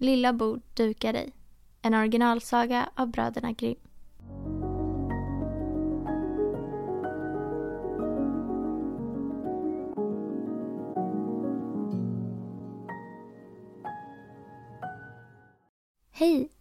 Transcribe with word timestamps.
Lilla 0.00 0.32
bord 0.32 0.62
dukar 0.74 1.12
dig. 1.12 1.32
En 1.82 1.94
originalsaga 1.94 2.90
av 2.94 3.08
bröderna 3.08 3.52
Grimm. 3.52 3.78
Hej! 16.10 16.52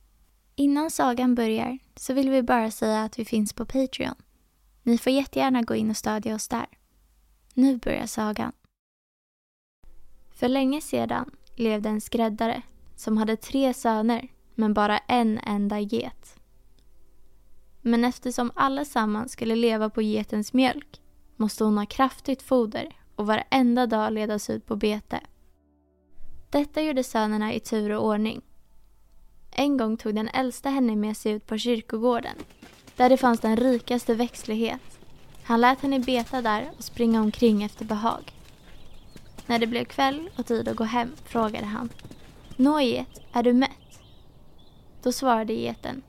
Innan 0.56 0.92
sagan 0.92 1.36
börjar 1.36 1.80
så 1.96 2.14
vill 2.14 2.30
vi 2.30 2.44
bara 2.44 2.72
säga 2.72 3.04
att 3.04 3.20
vi 3.20 3.26
finns 3.26 3.54
på 3.54 3.66
Patreon. 3.66 4.16
Ni 4.84 4.98
får 4.98 5.14
jättegärna 5.14 5.62
gå 5.62 5.76
in 5.76 5.90
och 5.90 5.98
stödja 5.98 6.36
oss 6.36 6.48
där. 6.48 6.68
Nu 7.54 7.78
börjar 7.78 8.06
sagan. 8.06 8.52
För 10.32 10.48
länge 10.48 10.82
sedan 10.82 11.32
levde 11.56 11.90
en 11.90 12.02
skräddare 12.02 12.62
som 12.98 13.18
hade 13.18 13.36
tre 13.36 13.74
söner 13.74 14.28
men 14.56 14.74
bara 14.74 14.98
en 14.98 15.40
enda 15.44 15.80
get. 15.80 16.40
Men 17.82 18.04
eftersom 18.04 18.52
allesammans 18.56 19.32
skulle 19.32 19.56
leva 19.56 19.90
på 19.90 20.02
getens 20.02 20.54
mjölk 20.54 21.02
måste 21.36 21.64
hon 21.64 21.78
ha 21.78 21.86
kraftigt 21.86 22.42
foder 22.42 22.96
och 23.16 23.28
varenda 23.28 23.88
dag 23.88 24.14
ledas 24.14 24.50
ut 24.50 24.66
på 24.66 24.76
bete. 24.76 25.20
Detta 26.50 26.82
gjorde 26.82 27.04
sönerna 27.04 27.54
i 27.54 27.60
tur 27.60 27.92
och 27.92 28.06
ordning. 28.06 28.42
En 29.52 29.78
gång 29.78 29.98
tog 29.98 30.16
den 30.16 30.28
äldsta 30.28 30.70
henne 30.70 30.96
med 30.96 31.18
sig 31.18 31.32
ut 31.32 31.48
på 31.48 31.58
kyrkogården 31.58 32.36
där 32.96 33.10
det 33.10 33.18
fanns 33.18 33.40
den 33.40 33.58
rikaste 33.58 34.14
växtlighet. 34.14 35.00
Han 35.44 35.62
lät 35.62 35.82
henne 35.82 36.00
beta 36.00 36.42
där 36.42 36.72
och 36.78 36.84
springa 36.84 37.22
omkring 37.22 37.64
efter 37.64 37.86
behag. 37.86 38.34
När 39.46 39.60
det 39.60 39.68
blev 39.68 39.86
kväll 39.86 40.30
och 40.38 40.46
tid 40.46 40.68
att 40.68 40.76
gå 40.76 40.84
hem 40.84 41.12
frågade 41.26 41.66
han. 41.66 41.90
Nå 42.60 42.82
get, 42.82 43.22
är 43.34 43.44
du 43.44 43.54
mätt? 43.54 44.02
Då 45.04 45.12
svarade 45.12 45.54
geten. 45.54 46.02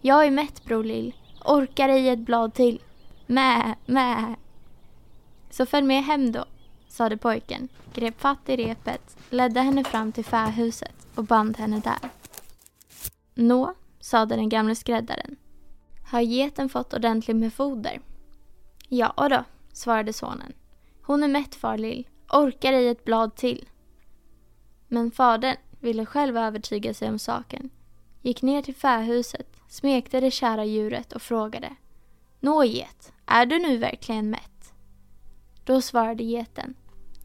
Jag 0.00 0.26
är 0.26 0.30
mätt 0.30 0.64
bror 0.64 0.84
Lill. 0.84 1.14
Orkar 1.44 1.88
ej 1.88 2.08
ett 2.08 2.18
blad 2.18 2.54
till. 2.54 2.82
Mä, 3.26 3.74
mä. 3.86 4.36
Så 5.50 5.66
följ 5.66 5.86
med 5.86 6.04
hem 6.04 6.32
då, 6.32 6.44
sade 6.88 7.16
pojken, 7.16 7.68
grep 7.94 8.20
fatt 8.20 8.48
i 8.48 8.56
repet, 8.56 9.16
ledde 9.30 9.60
henne 9.60 9.84
fram 9.84 10.12
till 10.12 10.24
fähuset 10.24 11.06
och 11.14 11.24
band 11.24 11.56
henne 11.56 11.80
där. 11.84 12.10
Nå, 13.34 13.74
sade 14.00 14.36
den 14.36 14.48
gamle 14.48 14.74
skräddaren. 14.74 15.36
Har 16.10 16.20
geten 16.20 16.68
fått 16.68 16.94
ordentligt 16.94 17.36
med 17.36 17.52
foder? 17.52 18.00
Ja 18.88 19.28
då, 19.30 19.44
svarade 19.72 20.12
sonen. 20.12 20.52
Hon 21.02 21.22
är 21.22 21.28
mätt 21.28 21.54
far 21.54 21.78
Lill, 21.78 22.08
orkar 22.32 22.72
ej 22.72 22.88
ett 22.88 23.04
blad 23.04 23.36
till. 23.36 23.68
Men 24.88 25.10
fadern 25.10 25.56
ville 25.80 26.06
själv 26.06 26.36
övertyga 26.36 26.94
sig 26.94 27.08
om 27.08 27.18
saken. 27.18 27.70
Gick 28.22 28.42
ner 28.42 28.62
till 28.62 28.74
fähuset, 28.74 29.56
smekte 29.68 30.20
det 30.20 30.30
kära 30.30 30.64
djuret 30.64 31.12
och 31.12 31.22
frågade. 31.22 31.76
Nå 32.40 32.64
get, 32.64 33.12
är 33.26 33.46
du 33.46 33.58
nu 33.58 33.76
verkligen 33.76 34.30
mätt? 34.30 34.72
Då 35.64 35.80
svarade 35.80 36.22
geten. 36.24 36.74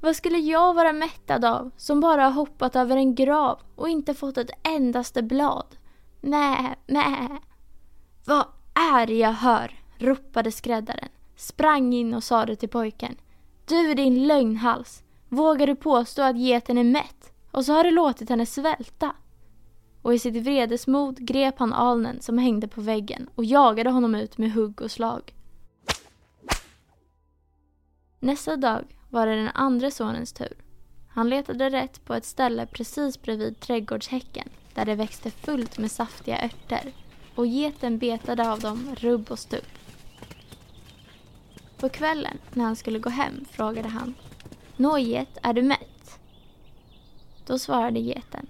Vad 0.02 0.16
skulle 0.16 0.38
jag 0.38 0.74
vara 0.74 0.94
mättad 0.94 1.46
av 1.46 1.72
som 1.78 2.00
bara 2.00 2.24
har 2.24 2.32
hoppat 2.32 2.76
över 2.76 2.98
en 2.98 3.16
grav 3.16 3.60
och 3.76 3.90
inte 3.90 4.14
fått 4.14 4.38
ett 4.38 4.52
endaste 4.64 5.22
blad? 5.22 5.76
Mä, 6.22 6.76
mä. 6.88 7.40
Vad 8.26 8.46
är 8.74 9.08
det 9.08 9.18
jag 9.18 9.34
hör? 9.34 9.80
ropade 9.98 10.52
skräddaren, 10.52 11.10
sprang 11.36 11.94
in 11.94 12.14
och 12.14 12.24
sade 12.24 12.56
till 12.56 12.70
pojken. 12.70 13.16
Du 13.66 13.94
din 13.94 14.28
lögnhals, 14.28 15.04
vågar 15.30 15.68
du 15.68 15.76
påstå 15.76 16.22
att 16.22 16.38
geten 16.38 16.78
är 16.78 16.84
mätt 16.84 17.33
och 17.54 17.66
så 17.66 17.74
har 17.74 17.84
du 17.84 17.92
låtit 17.92 18.30
henne 18.30 18.46
svälta? 18.46 19.16
Och 20.02 20.14
i 20.14 20.20
sitt 20.20 20.36
vredesmod 20.36 21.20
grep 21.20 21.60
han 21.60 21.74
alnen 21.74 22.22
som 22.22 22.38
hängde 22.38 22.68
på 22.68 22.82
väggen 22.82 23.30
och 23.36 23.46
jagade 23.46 23.90
honom 23.90 24.16
ut 24.16 24.38
med 24.38 24.54
hugg 24.54 24.82
och 24.82 24.92
slag. 24.92 25.34
Nästa 28.20 28.56
dag 28.56 28.98
var 29.10 29.28
det 29.28 29.36
den 29.36 29.50
andra 29.54 29.92
sonens 29.92 30.34
tur. 30.34 30.54
Han 31.10 31.30
letade 31.30 31.70
rätt 31.70 32.06
på 32.06 32.14
ett 32.14 32.26
ställe 32.26 32.66
precis 32.66 33.22
bredvid 33.22 33.60
trädgårdshäcken 33.60 34.50
där 34.74 34.86
det 34.86 34.96
växte 34.96 35.32
fullt 35.32 35.78
med 35.78 35.92
saftiga 35.92 36.46
örter 36.46 36.92
och 37.36 37.48
geten 37.48 37.98
betade 37.98 38.52
av 38.52 38.60
dem 38.60 38.96
rubb 39.00 39.32
och 39.32 39.40
stubb. 39.40 39.66
På 41.78 41.90
kvällen 41.90 42.38
när 42.54 42.64
han 42.64 42.76
skulle 42.76 43.00
gå 43.00 43.10
hem 43.10 43.46
frågade 43.52 43.88
han 43.88 44.14
Nå 44.78 44.98
get, 44.98 45.38
är 45.42 45.54
du 45.54 45.62
mätt? 45.62 45.83
Då 47.46 47.60
svarade 47.60 48.00
geten 48.00 48.48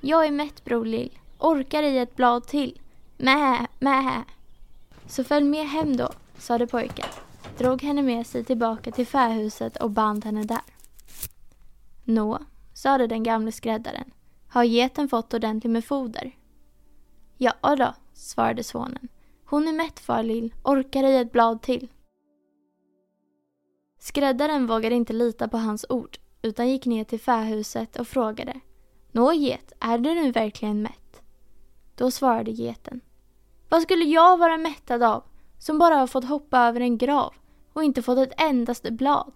Jag 0.00 0.26
är 0.26 0.30
mätt 0.30 0.64
bror 0.64 0.84
Lill, 0.84 1.18
orkar 1.38 1.82
i 1.82 1.98
ett 1.98 2.16
blad 2.16 2.46
till. 2.46 2.80
Mä, 3.16 3.66
mä. 3.78 4.24
Så 5.06 5.24
följ 5.24 5.46
med 5.46 5.68
hem 5.68 5.96
då, 5.96 6.10
sade 6.38 6.66
pojken, 6.66 7.08
drog 7.58 7.82
henne 7.82 8.02
med 8.02 8.26
sig 8.26 8.44
tillbaka 8.44 8.92
till 8.92 9.06
fähuset 9.06 9.76
och 9.76 9.90
band 9.90 10.24
henne 10.24 10.42
där. 10.42 10.62
Nå, 12.04 12.38
sade 12.74 13.06
den 13.06 13.22
gamle 13.22 13.52
skräddaren, 13.52 14.10
har 14.48 14.64
geten 14.64 15.08
fått 15.08 15.34
ordentligt 15.34 15.72
med 15.72 15.84
foder? 15.84 16.32
Ja 17.36 17.76
då, 17.76 17.94
svarade 18.14 18.64
sonen. 18.64 19.08
Hon 19.44 19.68
är 19.68 19.72
mätt 19.72 20.00
far 20.00 20.22
Lill, 20.22 20.54
orkar 20.62 21.04
i 21.04 21.16
ett 21.16 21.32
blad 21.32 21.62
till. 21.62 21.88
Skräddaren 23.98 24.66
vågade 24.66 24.94
inte 24.94 25.12
lita 25.12 25.48
på 25.48 25.56
hans 25.56 25.86
ord 25.88 26.18
utan 26.46 26.68
gick 26.68 26.86
ner 26.86 27.04
till 27.04 27.20
fähuset 27.20 27.96
och 27.96 28.08
frågade. 28.08 28.60
Nå 29.12 29.32
get, 29.32 29.72
är 29.80 29.98
du 29.98 30.14
nu 30.14 30.32
verkligen 30.32 30.82
mätt? 30.82 31.22
Då 31.94 32.10
svarade 32.10 32.50
geten. 32.50 33.00
Vad 33.68 33.82
skulle 33.82 34.04
jag 34.04 34.38
vara 34.38 34.56
mättad 34.56 35.02
av 35.02 35.22
som 35.58 35.78
bara 35.78 35.94
har 35.94 36.06
fått 36.06 36.24
hoppa 36.24 36.58
över 36.58 36.80
en 36.80 36.98
grav 36.98 37.34
och 37.72 37.84
inte 37.84 38.02
fått 38.02 38.18
ett 38.18 38.40
endaste 38.40 38.90
blad? 38.90 39.32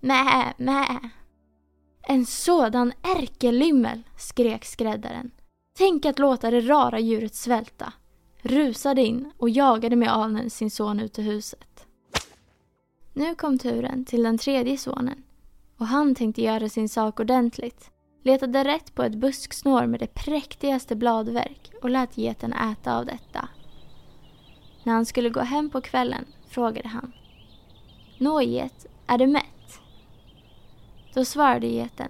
Mä, 0.00 0.54
mä. 0.56 1.10
En 2.02 2.26
sådan 2.26 2.92
ärkelymmel, 3.02 4.02
skrek 4.18 4.64
skräddaren. 4.64 5.30
Tänk 5.78 6.06
att 6.06 6.18
låta 6.18 6.50
det 6.50 6.60
rara 6.60 6.98
djuret 6.98 7.34
svälta. 7.34 7.92
Rusade 8.42 9.02
in 9.02 9.30
och 9.36 9.50
jagade 9.50 9.96
med 9.96 10.12
alnen 10.12 10.50
sin 10.50 10.70
son 10.70 11.00
ut 11.00 11.18
ur 11.18 11.22
huset. 11.22 11.86
Nu 13.12 13.34
kom 13.34 13.58
turen 13.58 14.04
till 14.04 14.22
den 14.22 14.38
tredje 14.38 14.78
sonen 14.78 15.23
och 15.84 15.88
han 15.88 16.14
tänkte 16.14 16.42
göra 16.42 16.68
sin 16.68 16.88
sak 16.88 17.20
ordentligt. 17.20 17.90
Letade 18.22 18.64
rätt 18.64 18.94
på 18.94 19.02
ett 19.02 19.14
busksnår 19.14 19.86
med 19.86 20.00
det 20.00 20.14
präktigaste 20.14 20.96
bladverk 20.96 21.72
och 21.82 21.90
lät 21.90 22.18
geten 22.18 22.52
äta 22.52 22.96
av 22.96 23.06
detta. 23.06 23.48
När 24.82 24.92
han 24.92 25.06
skulle 25.06 25.30
gå 25.30 25.40
hem 25.40 25.70
på 25.70 25.80
kvällen 25.80 26.24
frågade 26.48 26.88
han. 26.88 27.12
Nå 28.18 28.42
get, 28.42 28.86
är 29.06 29.18
du 29.18 29.26
mätt? 29.26 29.80
Då 31.14 31.24
svarade 31.24 31.66
geten. 31.66 32.08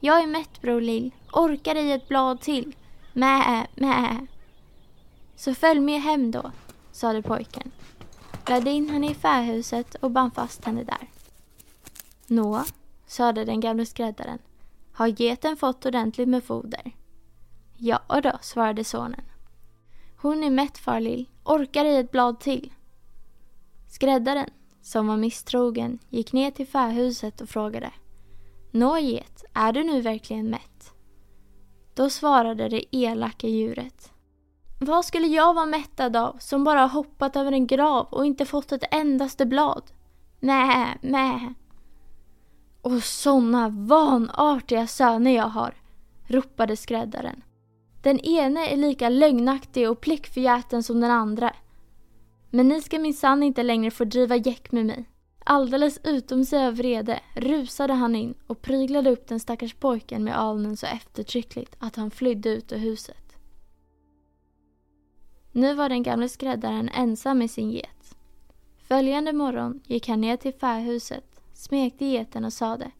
Jag 0.00 0.22
är 0.22 0.26
mätt 0.26 0.60
bror 0.60 0.80
Lill, 0.80 1.10
orkar 1.32 1.76
i 1.76 1.92
ett 1.92 2.08
blad 2.08 2.40
till. 2.40 2.76
Mä, 3.12 3.66
mä. 3.74 4.26
Så 5.36 5.54
följ 5.54 5.80
med 5.80 6.02
hem 6.02 6.30
då, 6.30 6.50
sade 6.92 7.22
pojken. 7.22 7.70
Ledde 8.48 8.70
in 8.70 8.90
henne 8.90 9.10
i 9.10 9.14
fähuset 9.14 9.94
och 9.94 10.10
band 10.10 10.34
fast 10.34 10.64
henne 10.64 10.84
där. 10.84 11.08
Nå, 12.26 12.64
sade 13.10 13.44
den 13.44 13.60
gamle 13.60 13.86
skräddaren. 13.86 14.38
Har 14.92 15.06
geten 15.06 15.56
fått 15.56 15.86
ordentligt 15.86 16.28
med 16.28 16.44
foder? 16.44 16.92
Ja 17.76 18.20
då, 18.22 18.32
svarade 18.40 18.84
sonen. 18.84 19.24
Hon 20.16 20.44
är 20.44 20.50
mätt 20.50 20.78
far 20.78 21.00
Lill, 21.00 21.28
orkar 21.44 21.84
i 21.84 21.96
ett 21.96 22.10
blad 22.10 22.40
till. 22.40 22.72
Skräddaren, 23.88 24.50
som 24.82 25.06
var 25.06 25.16
misstrogen, 25.16 25.98
gick 26.08 26.32
ner 26.32 26.50
till 26.50 26.66
fähuset 26.66 27.40
och 27.40 27.48
frågade. 27.48 27.92
Nå 28.70 28.98
get, 28.98 29.44
är 29.52 29.72
du 29.72 29.84
nu 29.84 30.00
verkligen 30.00 30.50
mätt? 30.50 30.92
Då 31.94 32.10
svarade 32.10 32.68
det 32.68 32.96
elaka 32.96 33.46
djuret. 33.46 34.12
Vad 34.80 35.04
skulle 35.04 35.26
jag 35.26 35.54
vara 35.54 35.66
mättad 35.66 36.16
av 36.16 36.36
som 36.40 36.64
bara 36.64 36.86
hoppat 36.86 37.36
över 37.36 37.52
en 37.52 37.66
grav 37.66 38.06
och 38.10 38.26
inte 38.26 38.46
fått 38.46 38.72
ett 38.72 38.94
endaste 38.94 39.46
blad? 39.46 39.82
Mä, 40.40 40.98
mä. 41.02 41.54
Och 42.82 43.02
såna 43.02 43.68
vanartiga 43.68 44.86
söner 44.86 45.36
jag 45.36 45.48
har, 45.48 45.74
ropade 46.26 46.76
skräddaren. 46.76 47.42
Den 48.02 48.20
ene 48.20 48.66
är 48.66 48.76
lika 48.76 49.08
lögnaktig 49.08 49.90
och 49.90 50.00
plickförgäten 50.00 50.82
som 50.82 51.00
den 51.00 51.10
andra. 51.10 51.54
Men 52.50 52.68
ni 52.68 52.82
ska 52.82 52.98
minsann 52.98 53.42
inte 53.42 53.62
längre 53.62 53.90
få 53.90 54.04
driva 54.04 54.36
gäck 54.36 54.72
med 54.72 54.86
mig. 54.86 55.04
Alldeles 55.44 56.00
utom 56.04 56.44
sig 56.44 56.66
av 56.66 56.74
vrede 56.74 57.20
rusade 57.34 57.92
han 57.92 58.16
in 58.16 58.34
och 58.46 58.62
pryglade 58.62 59.10
upp 59.10 59.28
den 59.28 59.40
stackars 59.40 59.74
pojken 59.74 60.24
med 60.24 60.38
alnen 60.38 60.76
så 60.76 60.86
eftertryckligt 60.86 61.76
att 61.78 61.96
han 61.96 62.10
flydde 62.10 62.48
ut 62.48 62.72
ur 62.72 62.78
huset. 62.78 63.36
Nu 65.52 65.74
var 65.74 65.88
den 65.88 66.02
gamle 66.02 66.28
skräddaren 66.28 66.88
ensam 66.88 67.38
med 67.38 67.50
sin 67.50 67.70
get. 67.70 68.16
Följande 68.78 69.32
morgon 69.32 69.80
gick 69.86 70.08
han 70.08 70.20
ner 70.20 70.36
till 70.36 70.52
fähuset, 70.54 71.29
smekte 71.60 72.04
geten 72.04 72.44
och 72.44 72.52
sade 72.52 72.90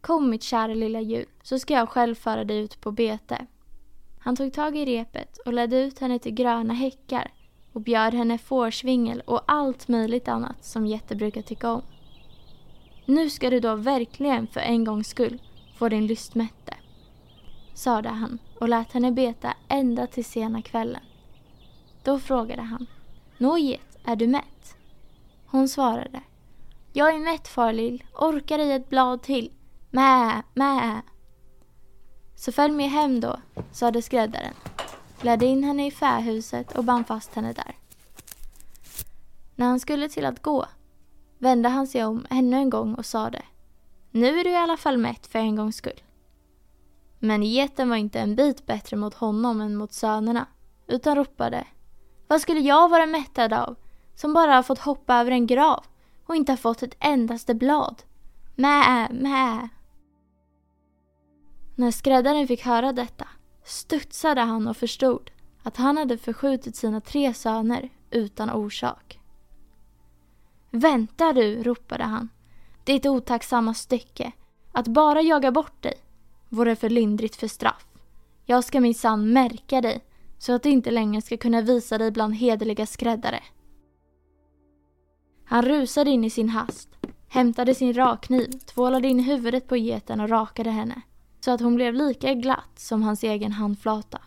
Kom 0.00 0.30
mitt 0.30 0.42
kära 0.42 0.74
lilla 0.74 1.00
djur, 1.00 1.24
så 1.42 1.58
ska 1.58 1.74
jag 1.74 1.88
själv 1.88 2.14
föra 2.14 2.44
dig 2.44 2.58
ut 2.58 2.80
på 2.80 2.90
bete. 2.90 3.46
Han 4.18 4.36
tog 4.36 4.52
tag 4.52 4.76
i 4.76 4.84
repet 4.84 5.38
och 5.38 5.52
ledde 5.52 5.80
ut 5.82 5.98
henne 5.98 6.18
till 6.18 6.34
gröna 6.34 6.74
häckar 6.74 7.32
och 7.72 7.80
bjöd 7.80 8.14
henne 8.14 8.38
fårsvingel 8.38 9.20
och 9.20 9.42
allt 9.46 9.88
möjligt 9.88 10.28
annat 10.28 10.64
som 10.64 10.86
getter 10.86 11.16
brukar 11.16 11.42
tycka 11.42 11.72
om. 11.72 11.82
Nu 13.06 13.30
ska 13.30 13.50
du 13.50 13.60
då 13.60 13.74
verkligen 13.74 14.46
för 14.46 14.60
en 14.60 14.84
gångs 14.84 15.08
skull 15.08 15.42
få 15.76 15.88
din 15.88 16.06
lyst 16.06 16.34
mätte, 16.34 16.76
sade 17.74 18.08
han 18.08 18.38
och 18.60 18.68
lät 18.68 18.92
henne 18.92 19.12
beta 19.12 19.54
ända 19.68 20.06
till 20.06 20.24
sena 20.24 20.62
kvällen. 20.62 21.02
Då 22.04 22.18
frågade 22.18 22.62
han, 22.62 22.86
Nå 23.38 23.58
get, 23.58 23.98
är 24.04 24.16
du 24.16 24.26
mätt? 24.26 24.76
Hon 25.46 25.68
svarade, 25.68 26.22
jag 26.92 27.14
är 27.14 27.18
mätt 27.18 27.48
far 27.48 27.72
lill, 27.72 28.04
orkar 28.14 28.58
i 28.58 28.72
ett 28.72 28.88
blad 28.88 29.22
till. 29.22 29.52
Mä, 29.90 30.42
mä. 30.54 31.02
Så 32.36 32.52
följ 32.52 32.74
med 32.74 32.90
hem 32.90 33.20
då, 33.20 33.40
sade 33.72 34.02
skräddaren 34.02 34.54
ledde 35.24 35.46
in 35.46 35.64
henne 35.64 35.86
i 35.86 35.90
fähuset 35.90 36.76
och 36.76 36.84
band 36.84 37.06
fast 37.06 37.34
henne 37.34 37.52
där. 37.52 37.76
När 39.54 39.66
han 39.66 39.80
skulle 39.80 40.08
till 40.08 40.26
att 40.26 40.42
gå 40.42 40.66
vände 41.38 41.68
han 41.68 41.86
sig 41.86 42.04
om 42.04 42.26
ännu 42.30 42.56
en 42.56 42.70
gång 42.70 42.94
och 42.94 43.06
sade 43.06 43.42
Nu 44.10 44.40
är 44.40 44.44
du 44.44 44.50
i 44.50 44.56
alla 44.56 44.76
fall 44.76 44.98
mätt 44.98 45.26
för 45.26 45.38
en 45.38 45.56
gångs 45.56 45.76
skull. 45.76 46.02
Men 47.18 47.42
geten 47.42 47.88
var 47.88 47.96
inte 47.96 48.20
en 48.20 48.36
bit 48.36 48.66
bättre 48.66 48.96
mot 48.96 49.14
honom 49.14 49.60
än 49.60 49.76
mot 49.76 49.92
sönerna 49.92 50.46
utan 50.86 51.16
ropade 51.16 51.64
Vad 52.26 52.40
skulle 52.40 52.60
jag 52.60 52.88
vara 52.88 53.06
mättad 53.06 53.52
av 53.52 53.76
som 54.14 54.34
bara 54.34 54.54
har 54.54 54.62
fått 54.62 54.78
hoppa 54.78 55.16
över 55.16 55.30
en 55.30 55.46
grav 55.46 55.84
och 56.26 56.36
inte 56.36 56.52
har 56.52 56.56
fått 56.56 56.82
ett 56.82 56.96
endaste 57.00 57.54
blad? 57.54 58.02
Mä, 58.56 59.08
mä. 59.12 59.68
När 61.74 61.90
skräddaren 61.90 62.48
fick 62.48 62.64
höra 62.64 62.92
detta 62.92 63.28
studsade 63.64 64.40
han 64.40 64.68
och 64.68 64.76
förstod 64.76 65.30
att 65.62 65.76
han 65.76 65.96
hade 65.96 66.18
förskjutit 66.18 66.76
sina 66.76 67.00
tre 67.00 67.34
söner 67.34 67.88
utan 68.10 68.50
orsak. 68.50 69.18
Vänta 70.70 71.32
du, 71.32 71.62
ropade 71.62 72.04
han. 72.04 72.28
Ditt 72.84 73.06
otacksamma 73.06 73.74
stycke. 73.74 74.32
Att 74.72 74.88
bara 74.88 75.22
jaga 75.22 75.50
bort 75.50 75.82
dig 75.82 75.94
vore 76.48 76.76
för 76.76 76.90
lindrigt 76.90 77.36
för 77.36 77.48
straff. 77.48 77.86
Jag 78.44 78.64
ska 78.64 78.80
minsann 78.80 79.32
märka 79.32 79.80
dig 79.80 80.04
så 80.38 80.52
att 80.52 80.62
du 80.62 80.70
inte 80.70 80.90
längre 80.90 81.22
ska 81.22 81.36
kunna 81.36 81.60
visa 81.60 81.98
dig 81.98 82.10
bland 82.10 82.34
hederliga 82.34 82.86
skräddare. 82.86 83.40
Han 85.52 85.62
rusade 85.62 86.10
in 86.10 86.24
i 86.24 86.30
sin 86.30 86.48
hast, 86.48 86.88
hämtade 87.28 87.74
sin 87.74 87.94
rakkniv, 87.94 88.50
tvålade 88.50 89.08
in 89.08 89.18
huvudet 89.18 89.68
på 89.68 89.76
geten 89.76 90.20
och 90.20 90.28
rakade 90.28 90.70
henne 90.70 91.02
så 91.40 91.50
att 91.50 91.60
hon 91.60 91.74
blev 91.74 91.94
lika 91.94 92.34
glatt 92.34 92.78
som 92.78 93.02
hans 93.02 93.22
egen 93.22 93.52
handflata. 93.52 94.18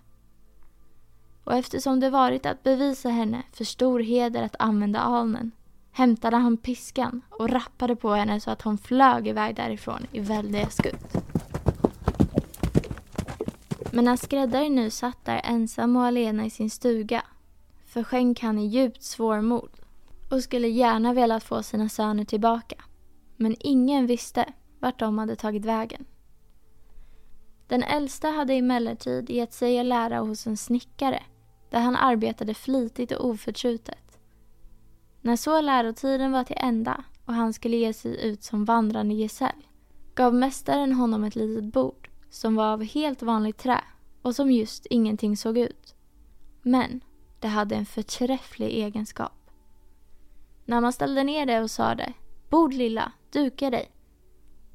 Och 1.43 1.53
eftersom 1.53 1.99
det 1.99 2.09
varit 2.09 2.45
att 2.45 2.63
bevisa 2.63 3.09
henne 3.09 3.43
för 3.51 3.63
stor 3.63 3.99
heder 3.99 4.43
att 4.43 4.55
använda 4.59 4.99
alnen 4.99 5.51
hämtade 5.91 6.37
han 6.37 6.57
piskan 6.57 7.21
och 7.29 7.49
rappade 7.49 7.95
på 7.95 8.13
henne 8.13 8.39
så 8.39 8.51
att 8.51 8.61
hon 8.61 8.77
flög 8.77 9.27
iväg 9.27 9.55
därifrån 9.55 10.07
i 10.11 10.19
väldiga 10.19 10.69
skutt. 10.69 11.15
Men 13.91 14.05
när 14.05 14.15
skräddaren 14.15 14.75
nu 14.75 14.89
satt 14.89 15.25
där 15.25 15.41
ensam 15.43 15.95
och 15.95 16.05
alena 16.05 16.45
i 16.45 16.49
sin 16.49 16.69
stuga 16.69 17.23
försjönk 17.85 18.41
han 18.41 18.59
i 18.59 18.65
djupt 18.65 19.03
svårmod 19.03 19.69
och 20.29 20.43
skulle 20.43 20.67
gärna 20.67 21.13
velat 21.13 21.43
få 21.43 21.63
sina 21.63 21.89
söner 21.89 22.25
tillbaka. 22.25 22.83
Men 23.37 23.55
ingen 23.59 24.07
visste 24.07 24.53
vart 24.79 24.99
de 24.99 25.17
hade 25.17 25.35
tagit 25.35 25.65
vägen. 25.65 26.05
Den 27.67 27.83
äldsta 27.83 28.27
hade 28.27 28.53
emellertid 28.53 29.29
gett 29.29 29.53
sig 29.53 29.79
att 29.79 29.85
lära 29.85 30.19
hos 30.19 30.47
en 30.47 30.57
snickare 30.57 31.23
där 31.69 31.79
han 31.79 31.95
arbetade 31.95 32.53
flitigt 32.53 33.11
och 33.11 33.25
oförtrutet. 33.25 34.19
När 35.21 35.35
så 35.35 35.61
lärotiden 35.61 36.31
var 36.31 36.43
till 36.43 36.57
ända 36.59 37.03
och 37.25 37.33
han 37.33 37.53
skulle 37.53 37.77
ge 37.77 37.93
sig 37.93 38.25
ut 38.25 38.43
som 38.43 38.65
vandrande 38.65 39.13
gesäll 39.13 39.67
gav 40.15 40.33
mästaren 40.33 40.93
honom 40.93 41.23
ett 41.23 41.35
litet 41.35 41.73
bord 41.73 42.09
som 42.29 42.55
var 42.55 42.73
av 42.73 42.83
helt 42.83 43.21
vanligt 43.21 43.57
trä 43.57 43.81
och 44.21 44.35
som 44.35 44.51
just 44.51 44.85
ingenting 44.85 45.37
såg 45.37 45.57
ut. 45.57 45.95
Men 46.61 47.01
det 47.39 47.47
hade 47.47 47.75
en 47.75 47.85
förträfflig 47.85 48.67
egenskap. 48.67 49.44
När 50.65 50.81
man 50.81 50.93
ställde 50.93 51.23
ner 51.23 51.45
det 51.45 51.61
och 51.61 51.71
sade 51.71 52.13
”Bord 52.49 52.73
lilla, 52.73 53.11
duka 53.31 53.69
dig” 53.69 53.91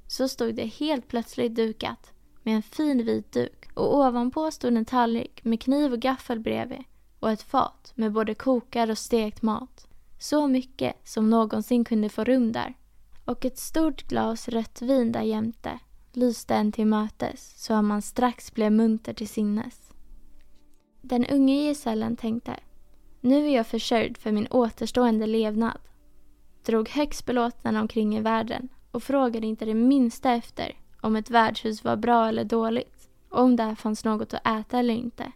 så 0.06 0.28
stod 0.28 0.54
det 0.54 0.64
helt 0.64 1.09
plötsligt 1.09 1.54
dukat 1.54 2.12
med 2.42 2.56
en 2.56 2.62
fin 2.62 3.04
vit 3.04 3.32
duk 3.32 3.68
och 3.75 3.99
ovanpå 3.99 4.50
stod 4.50 4.76
en 4.76 4.85
tallrik 4.85 5.44
med 5.44 5.61
kniv 5.61 5.92
och 5.92 6.00
gaffel 6.00 6.40
bredvid 6.40 6.85
och 7.20 7.30
ett 7.30 7.42
fat 7.42 7.92
med 7.94 8.12
både 8.12 8.35
kokad 8.35 8.90
och 8.90 8.99
stekt 8.99 9.42
mat. 9.42 9.88
Så 10.18 10.47
mycket 10.47 11.09
som 11.09 11.30
någonsin 11.30 11.85
kunde 11.85 12.09
få 12.09 12.25
rum 12.25 12.52
där. 12.52 12.75
Och 13.25 13.44
ett 13.44 13.59
stort 13.59 14.09
glas 14.09 14.49
rött 14.49 14.82
vin 14.82 15.12
där 15.12 15.23
jämte 15.23 15.78
lyste 16.12 16.54
en 16.54 16.73
till 16.73 16.87
mötes 16.87 17.64
så 17.64 17.75
att 17.75 17.85
man 17.85 18.02
strax 18.02 18.54
blev 18.54 18.73
munter 18.73 19.12
till 19.12 19.28
sinnes. 19.28 19.92
Den 21.02 21.26
unge 21.26 21.54
gesällen 21.54 22.16
tänkte 22.16 22.56
nu 23.21 23.47
är 23.47 23.57
jag 23.57 23.67
försörjd 23.67 24.19
för 24.19 24.33
min 24.33 24.47
återstående 24.50 25.27
levnad. 25.27 25.79
Drog 26.65 26.89
högst 26.89 27.27
belåten 27.27 27.77
omkring 27.77 28.17
i 28.17 28.21
världen 28.21 28.69
och 28.91 29.03
frågade 29.03 29.47
inte 29.47 29.65
det 29.65 29.75
minsta 29.75 30.33
efter 30.33 30.77
om 31.00 31.17
ett 31.17 31.31
värdshus 31.31 31.85
var 31.85 31.97
bra 31.97 32.29
eller 32.29 32.45
dåligt 32.45 33.09
och 33.29 33.43
om 33.43 33.57
där 33.57 33.75
fanns 33.75 34.05
något 34.05 34.35
att 34.35 34.47
äta 34.47 34.79
eller 34.79 34.95
inte. 34.95 35.33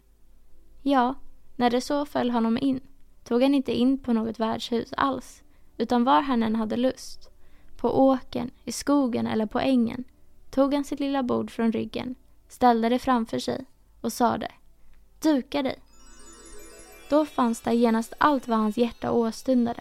Ja, 0.83 1.15
när 1.57 1.71
det 1.71 1.81
så 1.81 2.07
föll 2.07 2.31
honom 2.31 2.59
in 2.61 2.81
tog 3.25 3.43
han 3.43 3.55
inte 3.55 3.73
in 3.73 3.99
på 3.99 4.13
något 4.13 4.41
värdshus 4.41 4.93
alls 4.97 5.43
utan 5.77 6.05
var 6.05 6.21
han 6.21 6.43
än 6.43 6.57
hade 6.57 6.77
lust, 6.77 7.31
på 7.77 8.09
åken, 8.09 8.51
i 8.65 8.73
skogen 8.73 9.27
eller 9.27 9.47
på 9.47 9.61
ängen, 9.61 10.05
tog 10.51 10.75
han 10.75 10.85
sitt 10.85 11.01
lilla 11.01 11.23
bord 11.23 11.51
från 11.51 11.73
ryggen, 11.73 12.15
ställde 12.49 12.89
det 12.89 12.99
framför 12.99 13.39
sig 13.39 13.65
och 14.01 14.13
sade 14.13 14.49
Duka 15.23 15.63
dig. 15.63 15.84
Då 17.15 17.25
fanns 17.25 17.61
där 17.61 17.73
genast 17.73 18.15
allt 18.19 18.49
vad 18.49 18.59
hans 18.59 18.77
hjärta 18.77 19.11
åstundade. 19.11 19.81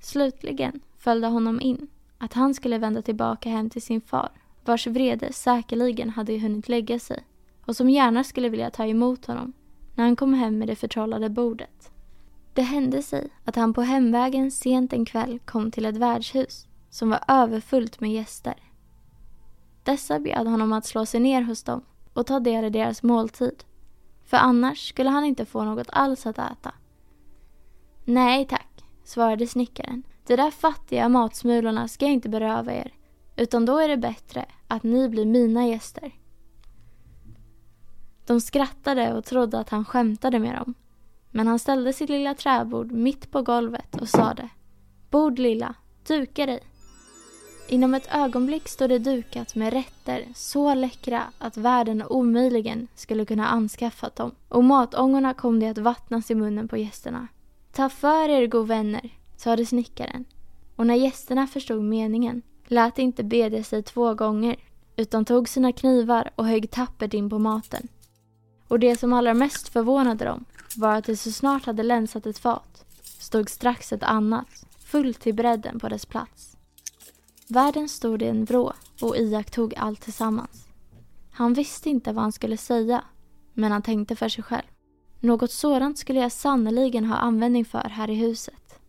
Slutligen 0.00 0.80
följde 0.98 1.26
honom 1.26 1.60
in 1.60 1.88
att 2.18 2.32
han 2.32 2.54
skulle 2.54 2.78
vända 2.78 3.02
tillbaka 3.02 3.48
hem 3.48 3.70
till 3.70 3.82
sin 3.82 4.00
far, 4.00 4.30
vars 4.64 4.86
vrede 4.86 5.32
säkerligen 5.32 6.10
hade 6.10 6.38
hunnit 6.38 6.68
lägga 6.68 6.98
sig 6.98 7.24
och 7.66 7.76
som 7.76 7.90
gärna 7.90 8.24
skulle 8.24 8.48
vilja 8.48 8.70
ta 8.70 8.86
emot 8.86 9.26
honom 9.26 9.52
när 9.94 10.04
han 10.04 10.16
kom 10.16 10.34
hem 10.34 10.58
med 10.58 10.68
det 10.68 10.76
förtrollade 10.76 11.28
bordet. 11.28 11.90
Det 12.54 12.62
hände 12.62 13.02
sig 13.02 13.28
att 13.44 13.56
han 13.56 13.74
på 13.74 13.82
hemvägen 13.82 14.50
sent 14.50 14.92
en 14.92 15.04
kväll 15.04 15.38
kom 15.38 15.70
till 15.70 15.86
ett 15.86 15.96
värdshus 15.96 16.66
som 16.90 17.10
var 17.10 17.20
överfullt 17.28 18.00
med 18.00 18.12
gäster. 18.12 18.54
Dessa 19.82 20.18
bjöd 20.20 20.46
honom 20.46 20.72
att 20.72 20.86
slå 20.86 21.06
sig 21.06 21.20
ner 21.20 21.42
hos 21.42 21.62
dem 21.62 21.82
och 22.12 22.26
ta 22.26 22.40
del 22.40 22.64
i 22.64 22.70
deras 22.70 23.02
måltid. 23.02 23.64
För 24.32 24.36
annars 24.36 24.88
skulle 24.88 25.10
han 25.10 25.24
inte 25.24 25.44
få 25.44 25.64
något 25.64 25.90
alls 25.90 26.26
att 26.26 26.38
äta. 26.38 26.74
Nej 28.04 28.46
tack, 28.46 28.84
svarade 29.04 29.46
snickaren. 29.46 30.02
De 30.26 30.36
där 30.36 30.50
fattiga 30.50 31.08
matsmulorna 31.08 31.88
ska 31.88 32.04
jag 32.04 32.12
inte 32.12 32.28
beröva 32.28 32.72
er. 32.72 32.94
Utan 33.36 33.66
då 33.66 33.78
är 33.78 33.88
det 33.88 33.96
bättre 33.96 34.46
att 34.68 34.82
ni 34.82 35.08
blir 35.08 35.26
mina 35.26 35.66
gäster. 35.66 36.12
De 38.26 38.40
skrattade 38.40 39.14
och 39.14 39.24
trodde 39.24 39.58
att 39.58 39.68
han 39.68 39.84
skämtade 39.84 40.38
med 40.38 40.54
dem. 40.54 40.74
Men 41.30 41.46
han 41.46 41.58
ställde 41.58 41.92
sitt 41.92 42.10
lilla 42.10 42.34
träbord 42.34 42.92
mitt 42.92 43.30
på 43.30 43.42
golvet 43.42 44.00
och 44.00 44.08
sade 44.08 44.48
Bord 45.10 45.38
lilla, 45.38 45.74
duka 46.06 46.46
dig. 46.46 46.60
Inom 47.68 47.94
ett 47.94 48.14
ögonblick 48.14 48.68
stod 48.68 48.88
det 48.88 48.98
dukat 48.98 49.54
med 49.54 49.72
rätter 49.72 50.26
så 50.34 50.74
läckra 50.74 51.22
att 51.38 51.56
världen 51.56 52.02
omöjligen 52.02 52.88
skulle 52.94 53.24
kunna 53.24 53.48
anskaffat 53.48 54.16
dem 54.16 54.32
och 54.48 54.64
matångorna 54.64 55.34
kom 55.34 55.60
det 55.60 55.68
att 55.68 55.78
vattnas 55.78 56.30
i 56.30 56.34
munnen 56.34 56.68
på 56.68 56.76
gästerna. 56.76 57.28
Ta 57.72 57.88
för 57.88 58.28
er, 58.28 58.46
god 58.46 58.68
vänner, 58.68 59.10
sade 59.36 59.66
snickaren. 59.66 60.24
Och 60.76 60.86
när 60.86 60.94
gästerna 60.94 61.46
förstod 61.46 61.82
meningen 61.82 62.42
lät 62.66 62.98
inte 62.98 63.24
bedja 63.24 63.64
sig 63.64 63.82
två 63.82 64.14
gånger 64.14 64.56
utan 64.96 65.24
tog 65.24 65.48
sina 65.48 65.72
knivar 65.72 66.30
och 66.34 66.46
högg 66.46 66.70
tappert 66.70 67.14
in 67.14 67.30
på 67.30 67.38
maten. 67.38 67.88
Och 68.68 68.78
det 68.78 68.96
som 68.96 69.12
allra 69.12 69.34
mest 69.34 69.68
förvånade 69.68 70.24
dem 70.24 70.44
var 70.76 70.96
att 70.96 71.04
det 71.04 71.16
så 71.16 71.32
snart 71.32 71.64
hade 71.64 71.82
länsat 71.82 72.26
ett 72.26 72.38
fat 72.38 72.84
stod 73.02 73.50
strax 73.50 73.92
ett 73.92 74.02
annat, 74.02 74.66
fullt 74.78 75.20
till 75.20 75.34
bredden 75.34 75.80
på 75.80 75.88
dess 75.88 76.06
plats. 76.06 76.51
Värden 77.52 77.88
stod 77.88 78.22
i 78.22 78.26
en 78.26 78.44
vrå 78.44 78.72
och 79.00 79.16
iakttog 79.16 79.74
allt 79.76 80.00
tillsammans. 80.00 80.68
Han 81.30 81.54
visste 81.54 81.90
inte 81.90 82.12
vad 82.12 82.22
han 82.22 82.32
skulle 82.32 82.56
säga, 82.56 83.04
men 83.52 83.72
han 83.72 83.82
tänkte 83.82 84.16
för 84.16 84.28
sig 84.28 84.44
själv. 84.44 84.66
Något 85.20 85.50
sådant 85.50 85.98
skulle 85.98 86.20
jag 86.20 86.32
sannoliken 86.32 87.04
ha 87.04 87.16
användning 87.16 87.64
för 87.64 87.88
här 87.88 88.10
i 88.10 88.14
huset. 88.14 88.80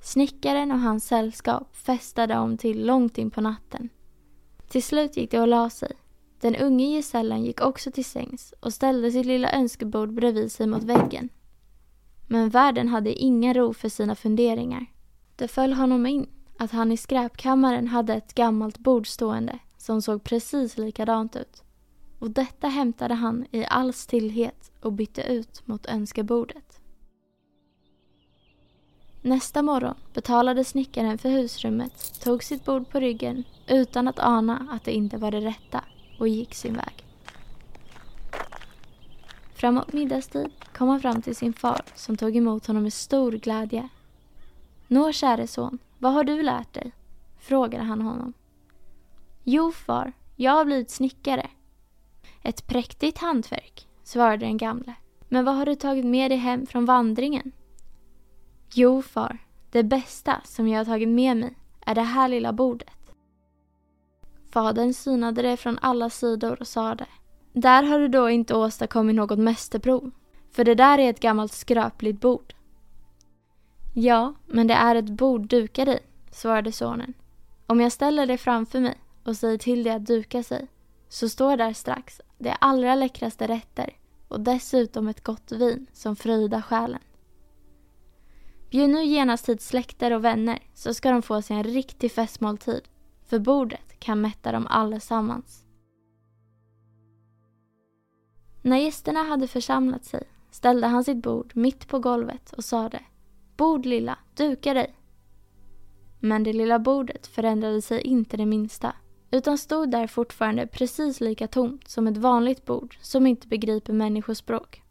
Snickaren 0.00 0.72
och 0.72 0.80
hans 0.80 1.06
sällskap 1.06 1.76
festade 1.76 2.38
om 2.38 2.56
till 2.56 2.86
långt 2.86 3.18
in 3.18 3.30
på 3.30 3.40
natten. 3.40 3.88
Till 4.68 4.82
slut 4.82 5.16
gick 5.16 5.30
de 5.30 5.38
och 5.38 5.48
la 5.48 5.70
sig. 5.70 5.92
Den 6.40 6.56
unge 6.56 6.86
gesällen 6.86 7.44
gick 7.44 7.60
också 7.60 7.90
till 7.90 8.04
sängs 8.04 8.54
och 8.60 8.72
ställde 8.74 9.12
sitt 9.12 9.26
lilla 9.26 9.52
önskebord 9.52 10.12
bredvid 10.12 10.52
sig 10.52 10.66
mot 10.66 10.82
väggen. 10.82 11.28
Men 12.26 12.48
värden 12.48 12.88
hade 12.88 13.14
ingen 13.14 13.54
ro 13.54 13.74
för 13.74 13.88
sina 13.88 14.14
funderingar. 14.14 14.86
Det 15.36 15.48
föll 15.48 15.72
honom 15.72 16.06
in 16.06 16.28
att 16.58 16.70
han 16.70 16.92
i 16.92 16.96
skräpkammaren 16.96 17.88
hade 17.88 18.14
ett 18.14 18.34
gammalt 18.34 18.78
bord 18.78 19.06
stående 19.06 19.58
som 19.76 20.02
såg 20.02 20.24
precis 20.24 20.78
likadant 20.78 21.36
ut. 21.36 21.62
Och 22.18 22.30
detta 22.30 22.68
hämtade 22.68 23.14
han 23.14 23.46
i 23.50 23.64
all 23.64 23.92
stillhet 23.92 24.70
och 24.80 24.92
bytte 24.92 25.22
ut 25.22 25.66
mot 25.66 25.86
önskebordet. 25.86 26.80
Nästa 29.22 29.62
morgon 29.62 29.94
betalade 30.14 30.64
snickaren 30.64 31.18
för 31.18 31.28
husrummet, 31.28 32.20
tog 32.20 32.44
sitt 32.44 32.64
bord 32.64 32.88
på 32.88 33.00
ryggen 33.00 33.44
utan 33.66 34.08
att 34.08 34.18
ana 34.18 34.68
att 34.70 34.84
det 34.84 34.92
inte 34.92 35.16
var 35.16 35.30
det 35.30 35.40
rätta 35.40 35.84
och 36.18 36.28
gick 36.28 36.54
sin 36.54 36.74
väg. 36.74 37.04
Framåt 39.54 39.92
middagstid 39.92 40.50
kom 40.72 40.88
han 40.88 41.00
fram 41.00 41.22
till 41.22 41.36
sin 41.36 41.52
far 41.52 41.80
som 41.94 42.16
tog 42.16 42.36
emot 42.36 42.66
honom 42.66 42.82
med 42.82 42.92
stor 42.92 43.32
glädje. 43.32 43.88
Nå, 44.86 45.12
käre 45.12 45.46
son, 45.46 45.78
vad 45.98 46.12
har 46.12 46.24
du 46.24 46.42
lärt 46.42 46.74
dig? 46.74 46.92
frågade 47.38 47.84
han 47.84 48.02
honom. 48.02 48.32
Jo, 49.44 49.72
far, 49.72 50.12
jag 50.36 50.52
har 50.52 50.64
blivit 50.64 50.90
snickare. 50.90 51.50
Ett 52.42 52.66
präktigt 52.66 53.18
hantverk, 53.18 53.88
svarade 54.02 54.46
den 54.46 54.56
gamle. 54.56 54.94
Men 55.28 55.44
vad 55.44 55.54
har 55.54 55.66
du 55.66 55.74
tagit 55.74 56.04
med 56.04 56.30
dig 56.30 56.38
hem 56.38 56.66
från 56.66 56.84
vandringen? 56.84 57.52
Jo, 58.74 59.02
far, 59.02 59.38
det 59.70 59.82
bästa 59.82 60.40
som 60.44 60.68
jag 60.68 60.80
har 60.80 60.84
tagit 60.84 61.08
med 61.08 61.36
mig 61.36 61.54
är 61.80 61.94
det 61.94 62.02
här 62.02 62.28
lilla 62.28 62.52
bordet. 62.52 62.88
Fadern 64.50 64.94
synade 64.94 65.42
det 65.42 65.56
från 65.56 65.78
alla 65.78 66.10
sidor 66.10 66.60
och 66.60 66.68
sade 66.68 67.06
Där 67.52 67.82
har 67.82 67.98
du 67.98 68.08
då 68.08 68.30
inte 68.30 68.54
åstadkommit 68.54 69.16
något 69.16 69.38
mästerprov, 69.38 70.10
för 70.52 70.64
det 70.64 70.74
där 70.74 70.98
är 70.98 71.10
ett 71.10 71.20
gammalt 71.20 71.52
skröpligt 71.52 72.20
bord. 72.20 72.54
Ja, 74.00 74.34
men 74.46 74.66
det 74.66 74.74
är 74.74 74.94
ett 74.94 75.10
bord 75.10 75.48
dukad 75.48 75.88
i, 75.88 75.98
svarade 76.30 76.72
sonen. 76.72 77.14
Om 77.66 77.80
jag 77.80 77.92
ställer 77.92 78.26
det 78.26 78.38
framför 78.38 78.80
mig 78.80 78.98
och 79.24 79.36
säger 79.36 79.58
till 79.58 79.82
det 79.82 79.90
att 79.90 80.06
duka 80.06 80.42
sig, 80.42 80.68
så 81.08 81.28
står 81.28 81.56
där 81.56 81.72
strax 81.72 82.20
de 82.38 82.54
allra 82.60 82.94
läckraste 82.94 83.46
rätter 83.46 83.96
och 84.28 84.40
dessutom 84.40 85.08
ett 85.08 85.24
gott 85.24 85.52
vin 85.52 85.86
som 85.92 86.16
fröjdar 86.16 86.62
själen. 86.62 87.00
Bjud 88.70 88.90
nu 88.90 89.04
genast 89.04 89.48
hit 89.48 89.62
släkter 89.62 90.12
och 90.12 90.24
vänner 90.24 90.58
så 90.74 90.94
ska 90.94 91.10
de 91.10 91.22
få 91.22 91.42
sig 91.42 91.56
en 91.56 91.64
riktig 91.64 92.12
festmåltid, 92.12 92.82
för 93.26 93.38
bordet 93.38 94.00
kan 94.00 94.20
mätta 94.20 94.52
dem 94.52 94.66
allesammans. 94.66 95.64
När 98.62 98.76
gästerna 98.76 99.22
hade 99.22 99.48
församlat 99.48 100.04
sig 100.04 100.22
ställde 100.50 100.86
han 100.86 101.04
sitt 101.04 101.22
bord 101.22 101.52
mitt 101.54 101.88
på 101.88 101.98
golvet 101.98 102.52
och 102.52 102.64
sade 102.64 103.00
Bord 103.58 103.86
lilla, 103.86 104.18
duka 104.34 104.74
dig. 104.74 104.94
Men 106.20 106.42
det 106.42 106.52
lilla 106.52 106.78
bordet 106.78 107.26
förändrade 107.26 107.82
sig 107.82 108.00
inte 108.00 108.36
det 108.36 108.46
minsta 108.46 108.92
utan 109.30 109.58
stod 109.58 109.90
där 109.90 110.06
fortfarande 110.06 110.66
precis 110.66 111.20
lika 111.20 111.48
tomt 111.48 111.88
som 111.88 112.06
ett 112.06 112.16
vanligt 112.16 112.64
bord 112.64 112.96
som 113.00 113.26
inte 113.26 113.48
begriper 113.48 113.92
människospråk. 113.92 114.82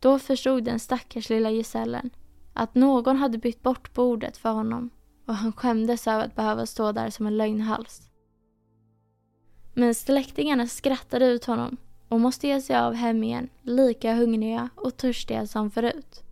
Då 0.00 0.18
förstod 0.18 0.64
den 0.64 0.80
stackars 0.80 1.30
lilla 1.30 1.50
gesällen 1.50 2.10
att 2.52 2.74
någon 2.74 3.16
hade 3.16 3.38
bytt 3.38 3.62
bort 3.62 3.94
bordet 3.94 4.36
för 4.36 4.50
honom 4.50 4.90
och 5.26 5.34
han 5.34 5.52
skämdes 5.52 6.06
över 6.06 6.24
att 6.24 6.36
behöva 6.36 6.66
stå 6.66 6.92
där 6.92 7.10
som 7.10 7.26
en 7.26 7.36
lögnhals. 7.36 8.10
Men 9.74 9.94
släktingarna 9.94 10.66
skrattade 10.66 11.26
ut 11.26 11.44
honom 11.44 11.76
och 12.08 12.20
måste 12.20 12.48
ge 12.48 12.60
sig 12.60 12.76
av 12.76 12.94
hem 12.94 13.24
igen 13.24 13.48
lika 13.62 14.14
hungriga 14.14 14.68
och 14.74 14.96
törstiga 14.96 15.46
som 15.46 15.70
förut. 15.70 16.24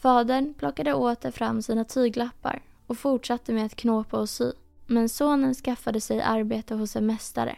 Fadern 0.00 0.54
plockade 0.54 0.94
åter 0.94 1.30
fram 1.30 1.62
sina 1.62 1.84
tyglappar 1.84 2.62
och 2.86 2.98
fortsatte 2.98 3.52
med 3.52 3.66
att 3.66 3.76
knåpa 3.76 4.18
och 4.18 4.28
sy. 4.28 4.52
Men 4.86 5.08
sonen 5.08 5.54
skaffade 5.54 6.00
sig 6.00 6.22
arbete 6.22 6.74
hos 6.74 6.96
en 6.96 7.06
mästare. 7.06 7.56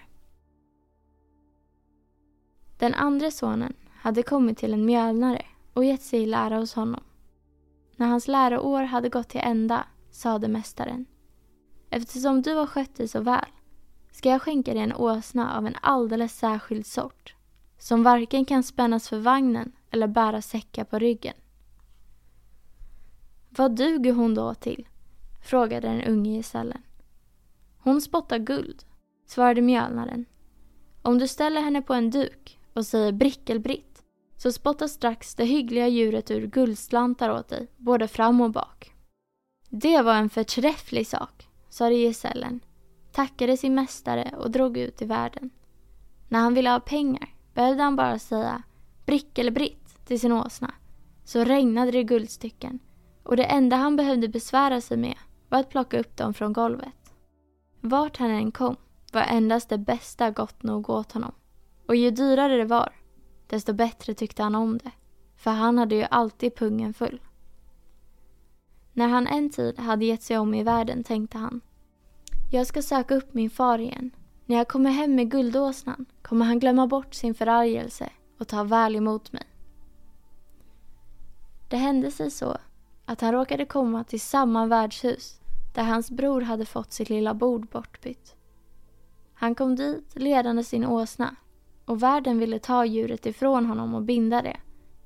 Den 2.79 2.95
andra 2.95 3.31
sonen 3.31 3.75
hade 3.95 4.23
kommit 4.23 4.59
till 4.59 4.73
en 4.73 4.85
mjölnare 4.85 5.45
och 5.73 5.85
gett 5.85 6.03
sig 6.03 6.23
i 6.23 6.27
lära 6.27 6.57
hos 6.57 6.75
honom. 6.75 7.03
När 7.97 8.07
hans 8.07 8.29
läroår 8.29 8.83
hade 8.83 9.09
gått 9.09 9.29
till 9.29 9.41
ända 9.45 9.87
sade 10.11 10.49
mästaren. 10.49 11.07
Eftersom 11.91 12.43
du 12.43 12.55
har 12.55 12.67
skött 12.67 12.97
dig 12.97 13.09
så 13.09 13.21
väl 13.21 13.49
ska 14.13 14.29
jag 14.29 14.43
skänka 14.43 14.75
dig 14.75 14.83
en 14.83 14.93
åsna 14.93 15.57
av 15.57 15.67
en 15.67 15.77
alldeles 15.83 16.39
särskild 16.39 16.87
sort 16.87 17.35
som 17.79 18.03
varken 18.03 18.45
kan 18.45 18.63
spännas 18.63 19.09
för 19.09 19.19
vagnen 19.19 19.73
eller 19.91 20.07
bära 20.07 20.43
säckar 20.43 20.85
på 20.85 20.99
ryggen. 20.99 21.35
Vad 23.57 23.77
duger 23.77 24.13
hon 24.13 24.35
då 24.35 24.55
till? 24.55 24.89
frågade 25.43 25.89
den 25.89 26.03
unge 26.03 26.37
gesällen. 26.37 26.83
Hon 27.79 28.01
spottar 28.01 28.39
guld, 28.39 28.85
svarade 29.27 29.61
mjölnaren. 29.61 30.25
Om 31.03 31.19
du 31.19 31.29
ställer 31.29 31.61
henne 31.61 31.83
på 31.83 31.95
en 31.95 32.11
duk 32.11 32.61
och 32.75 32.87
säger 32.87 33.13
brickelbritt 33.13 34.03
så 34.37 34.53
spottar 34.53 34.87
strax 34.87 35.35
det 35.35 35.45
hyggliga 35.45 35.89
djuret 35.89 36.31
ur 36.31 36.47
guldslantar 36.47 37.31
åt 37.31 37.49
dig, 37.49 37.67
både 37.77 38.09
fram 38.09 38.41
och 38.41 38.51
bak. 38.51 38.93
Det 39.69 40.03
var 40.03 40.15
en 40.15 40.31
förträfflig 40.31 41.07
sak, 41.07 41.49
sade 41.69 41.95
gesällen, 41.95 42.61
tackade 43.13 43.57
sin 43.57 43.75
mästare 43.75 44.35
och 44.39 44.51
drog 44.51 44.77
ut 44.77 45.03
i 45.03 45.05
världen. 45.05 45.51
När 46.29 46.41
han 46.41 46.55
ville 46.55 46.71
ha 46.71 46.81
pengar 46.81 47.29
behövde 47.55 47.83
han 47.83 47.97
bara 47.97 48.19
säga 48.19 48.63
brickelbritt 49.07 50.07
till 50.07 50.21
sin 50.21 50.33
åsna, 50.33 50.75
så 51.25 51.45
regnade 51.45 51.91
det 51.91 52.03
guldstycken 52.03 52.79
och 53.23 53.37
det 53.37 53.45
enda 53.45 53.77
han 53.77 53.97
behövde 53.97 54.29
besvära 54.29 54.81
sig 54.81 54.97
med 54.97 55.17
var 55.49 55.59
att 55.59 55.71
plocka 55.71 56.01
upp 56.01 56.17
dem 56.17 56.35
från 56.35 56.53
golvet. 56.53 57.15
Vart 57.81 58.17
han 58.17 58.31
än 58.31 58.53
kom 58.53 58.77
var 59.13 59.23
endast 59.23 59.69
det 59.69 59.79
bästa 59.79 60.31
gott 60.31 60.63
nog 60.63 60.91
åt 60.91 61.13
honom. 61.13 61.33
Och 61.89 61.97
ju 61.97 62.11
dyrare 62.11 62.57
det 62.57 62.65
var, 62.65 62.93
desto 63.47 63.73
bättre 63.73 64.15
tyckte 64.15 64.43
han 64.43 64.55
om 64.55 64.79
det. 64.79 64.91
För 65.37 65.51
han 65.51 65.79
hade 65.79 65.95
ju 65.95 66.03
alltid 66.03 66.55
pungen 66.55 66.95
full. 66.95 67.21
När 68.93 69.09
han 69.09 69.27
en 69.27 69.51
tid 69.51 69.79
hade 69.79 70.05
gett 70.05 70.23
sig 70.23 70.39
om 70.39 70.55
i 70.55 70.63
världen 70.63 71.05
tänkte 71.05 71.39
han. 71.39 71.61
Jag 72.53 72.67
ska 72.67 72.83
söka 72.83 73.15
upp 73.15 73.35
min 73.35 73.51
far 73.51 73.79
igen. 73.79 74.11
När 74.47 74.57
jag 74.57 74.69
kommer 74.69 74.91
hem 74.91 75.15
med 75.15 75.31
guldåsnan 75.31 76.07
kommer 76.23 76.47
han 76.47 76.59
glömma 76.59 76.87
bort 76.87 77.15
sin 77.15 77.35
förargelse 77.35 78.11
och 78.39 78.49
ta 78.49 78.65
väl 78.65 78.97
emot 78.97 79.33
mig. 79.33 79.45
Det 81.69 81.77
hände 81.77 82.11
sig 82.11 82.31
så 82.31 82.57
att 83.13 83.21
han 83.21 83.33
råkade 83.33 83.65
komma 83.65 84.05
till 84.05 84.21
samma 84.21 84.67
värdshus 84.67 85.41
där 85.75 85.83
hans 85.83 86.11
bror 86.11 86.41
hade 86.41 86.67
fått 86.67 86.93
sitt 86.93 87.11
lilla 87.11 87.35
bord 87.35 87.69
bortbytt. 87.69 88.35
Han 89.35 89.55
kom 89.55 89.77
dit 89.77 90.13
ledande 90.15 90.65
sin 90.65 90.87
åsna 90.87 91.37
och 91.85 92.03
värden 92.03 92.39
ville 92.39 92.59
ta 92.59 92.85
djuret 92.85 93.27
ifrån 93.27 93.67
honom 93.67 93.95
och 93.95 94.03
binda 94.03 94.43
det. 94.43 94.57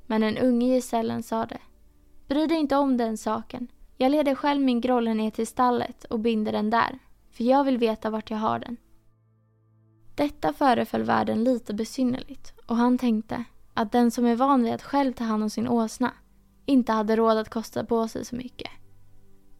Men 0.06 0.20
den 0.20 0.38
unge 0.38 0.74
gesällen 0.74 1.22
sade 1.22 1.58
Bry 2.28 2.46
dig 2.46 2.58
inte 2.58 2.76
om 2.76 2.96
den 2.96 3.16
saken. 3.16 3.68
Jag 3.96 4.10
leder 4.10 4.34
själv 4.34 4.62
min 4.62 4.80
grolle 4.80 5.14
ner 5.14 5.30
till 5.30 5.46
stallet 5.46 6.04
och 6.04 6.20
binder 6.20 6.52
den 6.52 6.70
där, 6.70 6.98
för 7.30 7.44
jag 7.44 7.64
vill 7.64 7.78
veta 7.78 8.10
vart 8.10 8.30
jag 8.30 8.38
har 8.38 8.58
den. 8.58 8.76
Detta 10.14 10.52
föreföll 10.52 11.02
värden 11.02 11.44
lite 11.44 11.74
besynnerligt 11.74 12.54
och 12.66 12.76
han 12.76 12.98
tänkte 12.98 13.44
att 13.74 13.92
den 13.92 14.10
som 14.10 14.26
är 14.26 14.36
van 14.36 14.62
vid 14.62 14.72
att 14.72 14.82
själv 14.82 15.12
ta 15.12 15.24
hand 15.24 15.42
om 15.42 15.50
sin 15.50 15.68
åsna 15.68 16.12
inte 16.66 16.92
hade 16.92 17.16
råd 17.16 17.38
att 17.38 17.50
kosta 17.50 17.84
på 17.84 18.08
sig 18.08 18.24
så 18.24 18.36
mycket. 18.36 18.70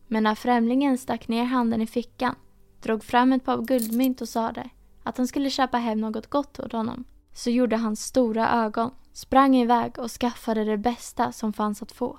Men 0.07 0.23
när 0.23 0.35
främlingen 0.35 0.99
stack 0.99 1.29
ner 1.29 1.45
handen 1.45 1.83
i 1.83 1.87
fickan, 1.87 2.35
drog 2.83 3.05
fram 3.05 3.33
ett 3.33 3.45
par 3.45 3.63
guldmynt 3.63 4.21
och 4.21 4.29
sade 4.29 4.71
att 5.03 5.17
han 5.17 5.27
skulle 5.27 5.51
köpa 5.51 5.79
hem 5.79 6.01
något 6.01 6.27
gott 6.31 6.61
åt 6.61 6.73
honom, 6.73 7.05
så 7.33 7.51
gjorde 7.51 7.77
han 7.77 7.97
stora 7.97 8.51
ögon, 8.51 8.91
sprang 9.13 9.57
iväg 9.57 9.99
och 9.99 10.11
skaffade 10.11 10.65
det 10.65 10.79
bästa 10.79 11.33
som 11.33 11.53
fanns 11.53 11.83
att 11.83 11.93
få. 11.93 12.19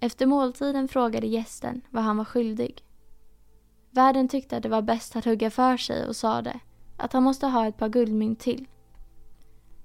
Efter 0.00 0.26
måltiden 0.26 0.88
frågade 0.88 1.26
gästen 1.26 1.80
vad 1.90 2.04
han 2.04 2.16
var 2.16 2.24
skyldig. 2.24 2.84
Värden 3.90 4.28
tyckte 4.28 4.56
att 4.56 4.62
det 4.62 4.68
var 4.68 4.82
bäst 4.82 5.16
att 5.16 5.24
hugga 5.24 5.50
för 5.50 5.76
sig 5.76 6.06
och 6.06 6.16
sade 6.16 6.60
att 6.96 7.12
han 7.12 7.22
måste 7.22 7.46
ha 7.46 7.66
ett 7.66 7.76
par 7.76 7.88
guldmynt 7.88 8.40
till. 8.40 8.66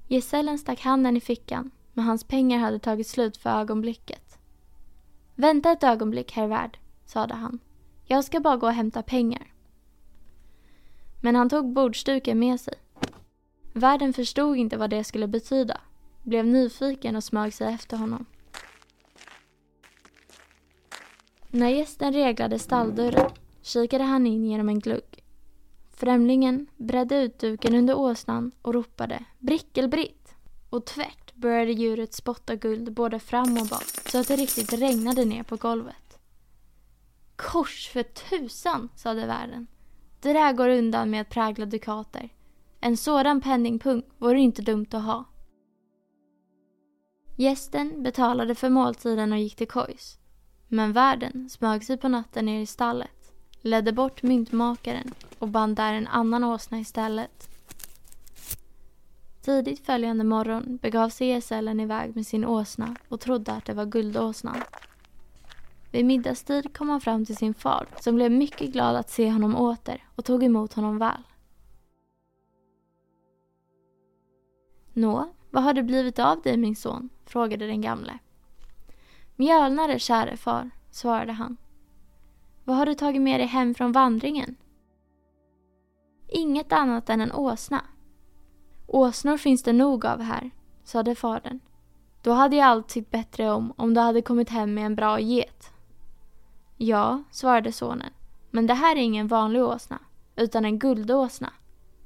Gesällen 0.08 0.58
stack 0.58 0.82
handen 0.82 1.18
i 1.18 1.22
fickan 1.22 1.72
men 2.00 2.06
hans 2.08 2.24
pengar 2.24 2.60
hade 2.60 2.80
tagit 2.80 3.08
slut 3.08 3.38
för 3.38 3.50
ögonblicket. 3.50 4.38
Vänta 5.36 5.72
ett 5.72 5.84
ögonblick, 5.84 6.32
herr 6.32 6.48
värd, 6.48 6.78
sade 7.06 7.34
han. 7.34 7.60
Jag 8.06 8.26
ska 8.26 8.40
bara 8.40 8.58
gå 8.58 8.68
och 8.68 8.74
hämta 8.74 9.04
pengar. 9.04 9.54
Men 11.22 11.36
han 11.36 11.50
tog 11.50 11.74
bordsduken 11.74 12.40
med 12.40 12.60
sig. 12.60 12.74
Värden 13.74 14.14
förstod 14.14 14.58
inte 14.58 14.78
vad 14.78 14.90
det 14.90 15.04
skulle 15.04 15.28
betyda, 15.28 15.82
blev 16.24 16.46
nyfiken 16.46 17.16
och 17.16 17.24
smög 17.24 17.54
sig 17.54 17.74
efter 17.74 17.98
honom. 17.98 18.26
När 21.50 21.70
gästen 21.70 22.14
reglade 22.14 22.60
stalldörren 22.60 23.32
kikade 23.62 24.04
han 24.04 24.28
in 24.28 24.46
genom 24.46 24.70
en 24.70 24.80
glugg. 24.80 25.24
Främlingen 25.92 26.68
bredde 26.78 27.24
ut 27.24 27.40
duken 27.40 27.76
under 27.76 27.98
åsnan 27.98 28.52
och 28.62 28.74
ropade 28.74 29.24
Brickelbritt! 29.40 30.36
Och 30.70 30.86
tvärt 30.86 31.29
började 31.40 31.72
djuret 31.72 32.14
spotta 32.14 32.56
guld 32.56 32.94
både 32.94 33.20
fram 33.20 33.58
och 33.58 33.68
bak 33.68 33.84
så 33.84 34.20
att 34.20 34.28
det 34.28 34.36
riktigt 34.36 34.74
regnade 34.74 35.26
ner 35.26 35.44
på 35.44 35.56
golvet. 35.56 36.20
Kors 37.36 37.90
för 37.90 38.04
tusan, 38.04 38.90
sade 38.96 39.26
värden. 39.26 39.68
Det 40.20 40.34
där 40.34 40.54
går 40.54 40.70
undan 40.70 41.10
med 41.10 41.22
att 41.22 41.30
prägla 41.30 41.66
dukater. 41.66 42.30
En 42.80 42.98
sådan 42.98 43.42
penningpung 43.42 44.04
vore 44.18 44.40
inte 44.40 44.62
dumt 44.62 44.88
att 44.92 45.04
ha. 45.04 45.26
Gästen 47.36 48.04
betalade 48.04 48.56
för 48.56 48.70
måltiden 48.70 49.32
och 49.32 49.40
gick 49.40 49.56
till 49.56 49.68
kojs. 49.68 50.20
Men 50.68 50.94
värden 50.94 51.50
smög 51.50 51.84
sig 51.84 51.98
på 51.98 52.08
natten 52.08 52.46
ner 52.46 52.62
i 52.62 52.66
stallet, 52.66 53.34
ledde 53.62 53.94
bort 53.94 54.24
myntmakaren 54.24 55.14
och 55.40 55.48
band 55.48 55.76
där 55.76 55.94
en 55.94 56.08
annan 56.08 56.44
åsna 56.44 56.80
istället. 56.80 57.49
Tidigt 59.50 59.86
följande 59.86 60.24
morgon 60.24 60.78
begav 60.82 61.10
sig 61.10 61.28
gesällen 61.28 61.80
iväg 61.80 62.16
med 62.16 62.28
sin 62.28 62.46
åsna 62.46 62.96
och 63.08 63.20
trodde 63.20 63.52
att 63.52 63.66
det 63.66 63.74
var 63.74 63.86
guldåsnan. 63.86 64.58
Vid 65.92 66.06
middagstid 66.06 66.78
kom 66.78 66.90
han 66.90 67.02
fram 67.02 67.26
till 67.26 67.38
sin 67.38 67.54
far 67.54 67.88
som 68.00 68.16
blev 68.16 68.32
mycket 68.32 68.72
glad 68.72 68.96
att 68.96 69.10
se 69.10 69.32
honom 69.32 69.56
åter 69.56 70.04
och 70.16 70.26
tog 70.26 70.44
emot 70.44 70.74
honom 70.74 70.98
väl. 70.98 71.24
Nå, 74.94 75.34
vad 75.50 75.64
har 75.64 75.74
det 75.74 75.84
blivit 75.84 76.20
av 76.20 76.42
dig 76.42 76.58
min 76.58 76.76
son? 76.76 77.10
frågade 77.26 77.68
den 77.68 77.82
gamle. 77.82 78.20
Mjölnare, 79.36 80.00
käre 80.00 80.38
far, 80.38 80.70
svarade 80.92 81.32
han. 81.32 81.58
Vad 82.64 82.78
har 82.78 82.86
du 82.86 82.96
tagit 82.96 83.22
med 83.22 83.40
dig 83.40 83.48
hem 83.48 83.76
från 83.76 83.92
vandringen? 83.92 84.56
Inget 86.28 86.74
annat 86.74 87.10
än 87.10 87.22
en 87.22 87.32
åsna. 87.32 87.82
Åsnor 88.92 89.38
finns 89.38 89.64
det 89.64 89.74
nog 89.74 90.06
av 90.06 90.22
här, 90.22 90.52
sade 90.84 91.16
fadern. 91.16 91.60
Då 92.22 92.32
hade 92.32 92.56
jag 92.56 92.66
allt 92.66 92.92
sitt 92.92 93.12
bättre 93.12 93.52
om 93.52 93.74
om 93.78 93.94
du 93.94 94.02
hade 94.02 94.22
kommit 94.22 94.50
hem 94.50 94.74
med 94.74 94.86
en 94.86 94.96
bra 94.96 95.20
get. 95.20 95.72
Ja, 96.78 97.24
svarade 97.32 97.72
sonen, 97.72 98.10
men 98.52 98.68
det 98.68 98.74
här 98.74 98.96
är 98.96 99.00
ingen 99.00 99.28
vanlig 99.28 99.64
åsna, 99.64 100.00
utan 100.36 100.66
en 100.66 100.80
guldåsna. 100.80 101.54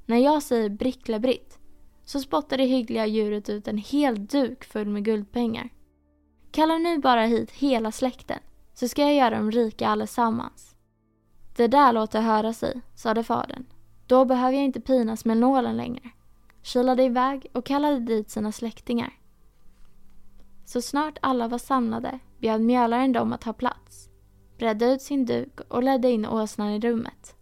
När 0.06 0.16
jag 0.16 0.42
säger 0.42 0.68
Bricklebritt 0.68 1.58
så 2.04 2.20
spottar 2.20 2.56
det 2.56 2.64
hyggliga 2.64 3.06
djuret 3.06 3.48
ut 3.48 3.68
en 3.68 3.78
hel 3.78 4.26
duk 4.26 4.64
full 4.64 4.88
med 4.88 5.04
guldpengar. 5.04 5.68
Kalla 6.50 6.78
nu 6.78 6.98
bara 6.98 7.24
hit 7.26 7.50
hela 7.50 7.92
släkten, 7.92 8.38
så 8.74 8.88
ska 8.88 9.02
jag 9.02 9.14
göra 9.14 9.36
dem 9.36 9.50
rika 9.50 9.88
allesammans. 9.88 10.76
Det 11.56 11.66
där 11.66 11.92
låter 11.92 12.20
höra 12.20 12.52
sig, 12.52 12.80
sade 12.94 13.24
fadern. 13.24 13.66
Då 14.06 14.24
behöver 14.24 14.52
jag 14.52 14.64
inte 14.64 14.80
pinas 14.80 15.24
med 15.24 15.36
nålen 15.36 15.76
längre. 15.76 16.10
Kilade 16.64 17.02
iväg 17.02 17.46
och 17.52 17.66
kallade 17.66 17.98
dit 17.98 18.30
sina 18.30 18.52
släktingar. 18.52 19.12
Så 20.64 20.82
snart 20.82 21.18
alla 21.22 21.48
var 21.48 21.58
samlade 21.58 22.18
bjöd 22.38 22.60
mjölaren 22.60 23.12
dem 23.12 23.32
att 23.32 23.40
ta 23.40 23.52
plats, 23.52 24.08
bredde 24.58 24.86
ut 24.86 25.02
sin 25.02 25.26
duk 25.26 25.60
och 25.68 25.82
ledde 25.82 26.10
in 26.10 26.26
åsnan 26.26 26.70
i 26.70 26.80
rummet. 26.80 27.36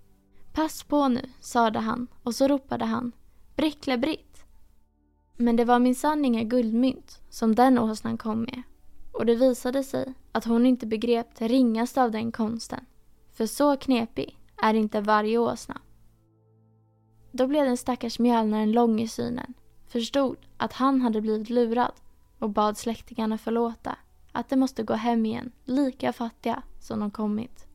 Pass 0.52 0.82
på 0.82 1.08
nu, 1.08 1.30
sade 1.40 1.78
han 1.78 2.06
och 2.22 2.34
så 2.34 2.48
ropade 2.48 2.84
han 2.84 3.12
Bricklebritt. 3.56 4.44
Men 5.36 5.56
det 5.56 5.64
var 5.64 5.78
minsann 5.78 6.24
inga 6.24 6.42
guldmynt 6.42 7.20
som 7.28 7.54
den 7.54 7.78
åsnan 7.78 8.18
kom 8.18 8.40
med 8.42 8.62
och 9.12 9.26
det 9.26 9.34
visade 9.34 9.84
sig 9.84 10.14
att 10.32 10.44
hon 10.44 10.66
inte 10.66 10.86
begrep 10.86 11.38
det 11.38 11.48
ringaste 11.48 12.02
av 12.02 12.10
den 12.10 12.32
konsten. 12.32 12.86
För 13.32 13.46
så 13.46 13.76
knepig 13.76 14.38
är 14.62 14.74
inte 14.74 15.00
varje 15.00 15.38
åsna. 15.38 15.80
Då 17.32 17.46
blev 17.46 17.64
den 17.64 17.76
stackars 17.76 18.18
mjölnaren 18.18 18.72
lång 18.72 19.00
i 19.00 19.08
synen, 19.08 19.54
förstod 19.86 20.36
att 20.56 20.72
han 20.72 21.00
hade 21.00 21.20
blivit 21.20 21.50
lurad 21.50 21.92
och 22.38 22.50
bad 22.50 22.78
släktingarna 22.78 23.38
förlåta 23.38 23.96
att 24.32 24.48
de 24.48 24.56
måste 24.56 24.82
gå 24.82 24.94
hem 24.94 25.26
igen 25.26 25.52
lika 25.64 26.12
fattiga 26.12 26.62
som 26.80 27.00
de 27.00 27.10
kommit. 27.10 27.66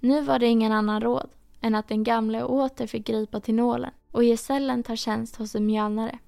Nu 0.00 0.20
var 0.20 0.38
det 0.38 0.46
ingen 0.46 0.72
annan 0.72 1.00
råd 1.00 1.28
än 1.60 1.74
att 1.74 1.88
den 1.88 2.04
gamle 2.04 2.44
åter 2.44 2.86
fick 2.86 3.06
gripa 3.06 3.40
till 3.40 3.54
nålen 3.54 3.92
och 4.12 4.24
gesällen 4.24 4.82
tar 4.82 4.96
tjänst 4.96 5.36
hos 5.36 5.54
en 5.54 5.66
mjölnare. 5.66 6.18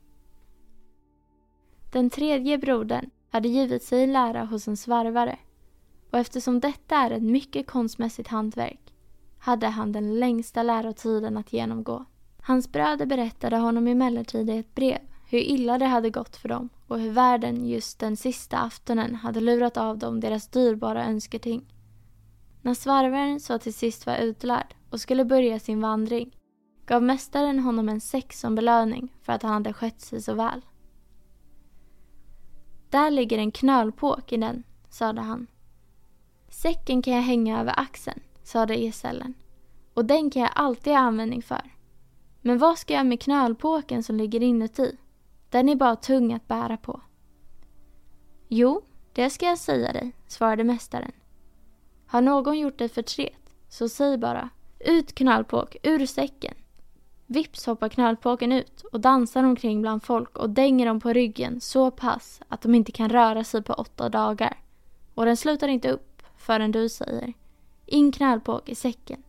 Den 1.93 2.11
tredje 2.11 2.59
brodern 2.59 3.11
hade 3.31 3.49
givit 3.49 3.83
sig 3.83 4.07
lära 4.07 4.45
hos 4.45 4.69
en 4.69 4.77
svarvare 4.77 5.39
och 6.11 6.19
eftersom 6.19 6.61
detta 6.61 6.97
är 6.97 7.11
ett 7.11 7.23
mycket 7.23 7.67
konstmässigt 7.67 8.29
hantverk 8.29 8.95
hade 9.39 9.67
han 9.67 9.93
den 9.93 10.19
längsta 10.19 10.63
lärotiden 10.63 11.37
att 11.37 11.53
genomgå. 11.53 12.05
Hans 12.43 12.73
bröder 12.73 13.07
berättade 13.07 13.57
honom 13.57 13.87
emellertid 13.87 14.51
i 14.51 14.59
ett 14.59 14.75
brev 14.75 14.99
hur 15.31 15.39
illa 15.39 15.79
det 15.79 15.87
hade 15.87 16.11
gått 16.11 16.37
för 16.37 16.49
dem 16.49 16.69
och 16.87 17.01
hur 17.01 17.11
världen 17.11 17.67
just 17.67 17.99
den 17.99 18.17
sista 18.17 18.59
aftonen 18.59 19.15
hade 19.15 19.41
lurat 19.41 19.77
av 19.77 19.99
dem 19.99 20.21
deras 20.21 20.49
dyrbara 20.49 21.05
önsketing. 21.05 21.73
När 22.63 22.75
svarvaren 22.75 23.41
så 23.41 23.59
till 23.59 23.75
sist 23.75 24.07
var 24.07 24.17
utlärd 24.17 24.75
och 24.91 25.01
skulle 25.01 25.25
börja 25.25 25.59
sin 25.59 25.81
vandring 25.81 26.37
gav 26.87 27.03
mästaren 27.03 27.59
honom 27.59 27.89
en 27.89 28.01
säck 28.01 28.33
som 28.33 28.55
belöning 28.55 29.13
för 29.23 29.33
att 29.33 29.43
han 29.43 29.53
hade 29.53 29.73
skött 29.73 30.01
sig 30.01 30.23
så 30.23 30.35
väl. 30.35 30.61
Där 32.91 33.11
ligger 33.11 33.39
en 33.39 33.53
knölpåk 33.53 34.33
i 34.33 34.37
den, 34.37 34.63
sade 34.89 35.21
han. 35.21 35.47
Säcken 36.49 37.03
kan 37.03 37.15
jag 37.15 37.23
hänga 37.23 37.61
över 37.61 37.81
axeln, 37.81 38.21
sade 38.43 38.75
gesällen. 38.75 39.35
Och 39.95 40.05
den 40.05 40.31
kan 40.31 40.43
jag 40.43 40.51
alltid 40.55 40.93
ha 40.93 41.01
användning 41.01 41.43
för. 41.43 41.78
Men 42.49 42.59
vad 42.59 42.79
ska 42.79 42.95
jag 42.95 43.07
med 43.07 43.21
knölpåken 43.21 44.03
som 44.03 44.17
ligger 44.17 44.43
inuti? 44.43 44.97
Den 45.51 45.69
är 45.69 45.77
bara 45.77 45.97
tung 45.97 46.33
att 46.33 46.49
bära 46.49 46.77
på. 46.77 47.01
Jo, 48.49 48.83
det 49.13 49.31
ska 49.31 49.47
jag 49.47 49.59
säga 49.59 49.93
dig, 49.93 50.13
svarade 50.27 50.65
mästaren. 50.65 51.13
Har 52.07 52.21
någon 52.21 52.59
gjort 52.59 52.79
dig 52.79 52.89
förtret, 52.89 53.55
så 53.69 53.89
säg 53.89 54.19
bara 54.19 54.49
ut 54.79 55.15
knölpåk 55.15 55.77
ur 55.83 56.07
säcken. 56.07 56.55
Vips 57.27 57.67
hoppar 57.67 57.89
knölpåken 57.89 58.53
ut 58.53 58.81
och 58.93 59.01
dansar 59.01 59.45
omkring 59.45 59.83
bland 59.83 60.03
folk 60.03 60.39
och 60.39 60.51
dänger 60.51 60.87
dem 60.87 61.01
på 61.01 61.13
ryggen 61.13 61.61
så 61.61 61.91
pass 61.91 62.41
att 62.49 62.63
de 62.63 62.75
inte 62.75 62.93
kan 62.93 63.09
röra 63.09 63.45
sig 63.45 63.63
på 63.63 63.73
åtta 63.73 64.09
dagar. 64.09 64.59
och 65.15 65.25
den 65.25 65.37
slutar 65.37 65.69
inte 65.69 65.91
upp 65.91 66.23
förrän 66.37 66.73
du 66.73 66.89
säger 66.89 67.33
in 67.87 68.13
knölpåk 68.13 68.69
i 68.69 68.75
säcken. 68.75 69.23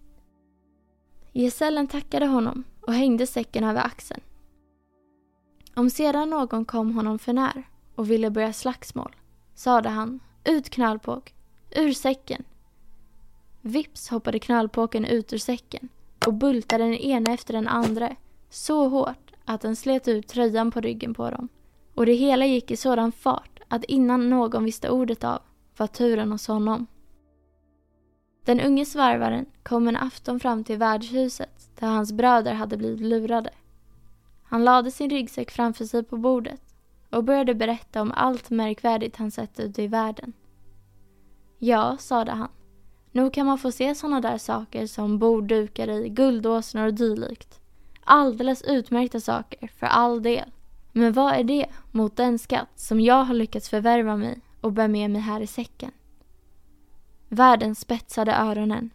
Gesällen 1.34 1.88
tackade 1.88 2.26
honom 2.26 2.64
och 2.90 2.96
hängde 2.96 3.28
säcken 3.28 3.64
över 3.64 3.82
axeln. 3.82 4.22
Om 5.76 5.90
sedan 5.90 6.30
någon 6.30 6.66
kom 6.66 6.96
honom 6.96 7.20
för 7.20 7.34
när 7.34 7.64
och 7.96 8.12
ville 8.12 8.30
börja 8.30 8.54
slagsmål 8.54 9.16
sade 9.56 9.90
han 9.90 10.20
ut 10.44 10.70
knallpåk, 10.70 11.34
ur 11.76 11.94
säcken. 11.94 12.44
Vips 13.62 14.10
hoppade 14.10 14.40
knallpåken 14.40 15.06
ut 15.06 15.34
ur 15.34 15.38
säcken 15.38 15.90
och 16.28 16.34
bultade 16.34 16.84
den 16.84 16.94
ena 16.94 17.34
efter 17.34 17.54
den 17.54 17.68
andra 17.68 18.16
så 18.50 18.88
hårt 18.88 19.32
att 19.46 19.62
den 19.62 19.76
slet 19.76 20.08
ut 20.08 20.28
tröjan 20.28 20.72
på 20.72 20.82
ryggen 20.82 21.14
på 21.14 21.30
dem. 21.30 21.50
Och 21.96 22.06
det 22.06 22.14
hela 22.14 22.46
gick 22.46 22.72
i 22.72 22.78
sådan 22.78 23.12
fart 23.12 23.60
att 23.68 23.84
innan 23.84 24.30
någon 24.30 24.64
visste 24.64 24.90
ordet 24.90 25.24
av 25.24 25.42
var 25.78 25.88
turen 25.88 26.32
hos 26.32 26.48
honom. 26.48 26.88
Den 28.50 28.60
unge 28.60 28.86
svarvaren 28.86 29.46
kom 29.64 29.88
en 29.88 29.96
afton 29.96 30.40
fram 30.40 30.64
till 30.64 30.78
värdshuset 30.78 31.70
där 31.80 31.88
hans 31.88 32.12
bröder 32.12 32.54
hade 32.54 32.78
blivit 32.78 33.00
lurade. 33.00 33.50
Han 34.44 34.64
lade 34.64 34.92
sin 34.92 35.10
ryggsäck 35.10 35.52
framför 35.52 35.86
sig 35.86 36.04
på 36.04 36.18
bordet 36.18 36.62
och 37.10 37.24
började 37.24 37.56
berätta 37.56 38.02
om 38.02 38.12
allt 38.16 38.50
märkvärdigt 38.50 39.16
han 39.16 39.32
sett 39.32 39.60
ute 39.60 39.84
i 39.84 39.88
världen. 39.88 40.34
Ja, 41.58 41.98
sade 42.00 42.32
han. 42.32 42.50
Nog 43.12 43.34
kan 43.34 43.46
man 43.46 43.58
få 43.58 43.72
se 43.72 43.96
sådana 43.96 44.22
där 44.22 44.38
saker 44.38 44.88
som 44.88 45.20
borddukar 45.20 45.90
i 45.90 46.10
guldåsnor 46.10 46.86
och 46.86 46.94
dylikt. 46.94 47.60
Alldeles 48.04 48.62
utmärkta 48.62 49.20
saker, 49.20 49.68
för 49.80 49.88
all 49.88 50.24
del. 50.24 50.52
Men 50.92 51.14
vad 51.14 51.34
är 51.34 51.44
det 51.44 51.66
mot 51.92 52.16
den 52.16 52.40
skatt 52.40 52.70
som 52.76 53.00
jag 53.00 53.24
har 53.24 53.34
lyckats 53.34 53.70
förvärva 53.70 54.16
mig 54.16 54.40
och 54.62 54.72
bär 54.72 54.88
med 54.88 55.12
mig 55.12 55.22
här 55.22 55.42
i 55.42 55.48
säcken? 55.48 55.92
Världen 57.30 57.76
spetsade 57.76 58.34
öronen. 58.34 58.90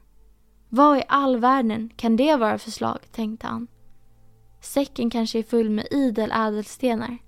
Vad 0.69 0.99
i 0.99 1.03
all 1.09 1.37
världen 1.37 1.91
kan 1.97 2.17
det 2.17 2.37
vara 2.37 2.59
för 2.59 2.71
slag, 2.71 2.99
tänkte 3.13 3.47
han. 3.47 3.67
Säcken 4.61 5.11
kanske 5.11 5.39
är 5.39 5.43
full 5.43 5.71
med 5.71 5.87
idel 5.91 6.33
ädelstenar. 6.33 7.19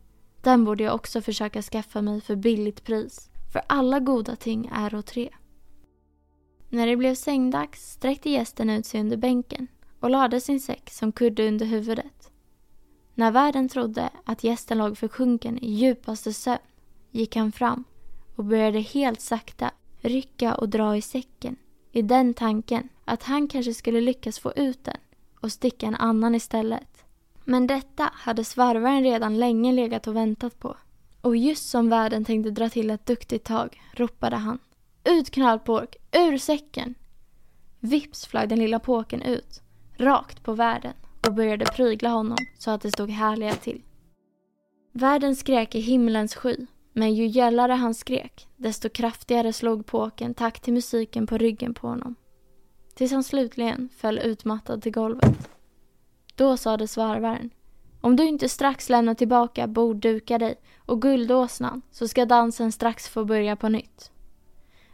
Den 0.42 0.64
borde 0.64 0.84
jag 0.84 0.94
också 0.94 1.20
försöka 1.20 1.62
skaffa 1.62 2.02
mig 2.02 2.20
för 2.20 2.36
billigt 2.36 2.84
pris, 2.84 3.30
för 3.52 3.62
alla 3.66 4.00
goda 4.00 4.36
ting 4.36 4.70
är 4.72 4.94
och 4.94 5.06
tre. 5.06 5.28
När 6.68 6.86
det 6.86 6.96
blev 6.96 7.14
sängdags 7.14 7.92
sträckte 7.92 8.30
gästen 8.30 8.70
ut 8.70 8.86
sig 8.86 9.00
under 9.00 9.16
bänken 9.16 9.68
och 10.00 10.10
lade 10.10 10.40
sin 10.40 10.60
säck 10.60 10.90
som 10.90 11.12
kudde 11.12 11.48
under 11.48 11.66
huvudet. 11.66 12.30
När 13.14 13.30
värden 13.30 13.68
trodde 13.68 14.10
att 14.24 14.44
gästen 14.44 14.78
låg 14.78 14.98
försjunken 14.98 15.58
i 15.58 15.70
djupaste 15.70 16.32
sömn 16.32 16.58
gick 17.10 17.36
han 17.36 17.52
fram 17.52 17.84
och 18.36 18.44
började 18.44 18.80
helt 18.80 19.20
sakta 19.20 19.70
rycka 20.06 20.54
och 20.54 20.68
dra 20.68 20.96
i 20.96 21.02
säcken 21.02 21.56
i 21.96 22.02
den 22.02 22.34
tanken 22.34 22.88
att 23.04 23.22
han 23.22 23.48
kanske 23.48 23.74
skulle 23.74 24.00
lyckas 24.00 24.38
få 24.38 24.52
ut 24.56 24.84
den 24.84 24.96
och 25.40 25.52
sticka 25.52 25.86
en 25.86 25.94
annan 25.94 26.34
istället. 26.34 27.04
Men 27.44 27.66
detta 27.66 28.10
hade 28.12 28.44
svarvaren 28.44 29.02
redan 29.02 29.38
länge 29.38 29.72
legat 29.72 30.06
och 30.06 30.16
väntat 30.16 30.60
på. 30.60 30.76
Och 31.20 31.36
just 31.36 31.68
som 31.68 31.88
värden 31.88 32.24
tänkte 32.24 32.50
dra 32.50 32.68
till 32.68 32.90
ett 32.90 33.06
duktigt 33.06 33.44
tag 33.44 33.82
ropade 33.92 34.36
han. 34.36 34.58
Ut 35.04 35.30
knallpåk, 35.30 35.96
ur 36.12 36.38
säcken! 36.38 36.94
Vips 37.80 38.26
flög 38.26 38.48
den 38.48 38.58
lilla 38.58 38.78
påken 38.78 39.22
ut, 39.22 39.62
rakt 39.96 40.42
på 40.42 40.52
värden 40.52 40.92
och 41.26 41.34
började 41.34 41.64
prygla 41.64 42.08
honom 42.08 42.38
så 42.58 42.70
att 42.70 42.80
det 42.80 42.90
stod 42.90 43.10
härliga 43.10 43.54
till. 43.54 43.82
Värden 44.92 45.36
skrek 45.36 45.74
i 45.74 45.80
himlens 45.80 46.34
sky, 46.34 46.56
men 46.98 47.14
ju 47.14 47.26
gällare 47.26 47.72
han 47.72 47.94
skrek, 47.94 48.48
desto 48.56 48.88
kraftigare 48.88 49.52
slog 49.52 49.86
påken 49.86 50.34
takt 50.34 50.62
till 50.62 50.72
musiken 50.72 51.26
på 51.26 51.38
ryggen 51.38 51.74
på 51.74 51.88
honom. 51.88 52.14
Tills 52.94 53.12
han 53.12 53.24
slutligen 53.24 53.88
föll 53.96 54.18
utmattad 54.18 54.82
till 54.82 54.92
golvet. 54.92 55.50
Då 56.34 56.56
sade 56.56 56.88
svarvaren. 56.88 57.50
Om 58.00 58.16
du 58.16 58.24
inte 58.24 58.48
strax 58.48 58.88
lämnar 58.88 59.14
tillbaka 59.14 59.66
bordduka 59.66 60.38
dig 60.38 60.60
och 60.78 61.02
guldåsnan 61.02 61.82
så 61.90 62.08
ska 62.08 62.24
dansen 62.24 62.72
strax 62.72 63.08
få 63.08 63.24
börja 63.24 63.56
på 63.56 63.68
nytt. 63.68 64.12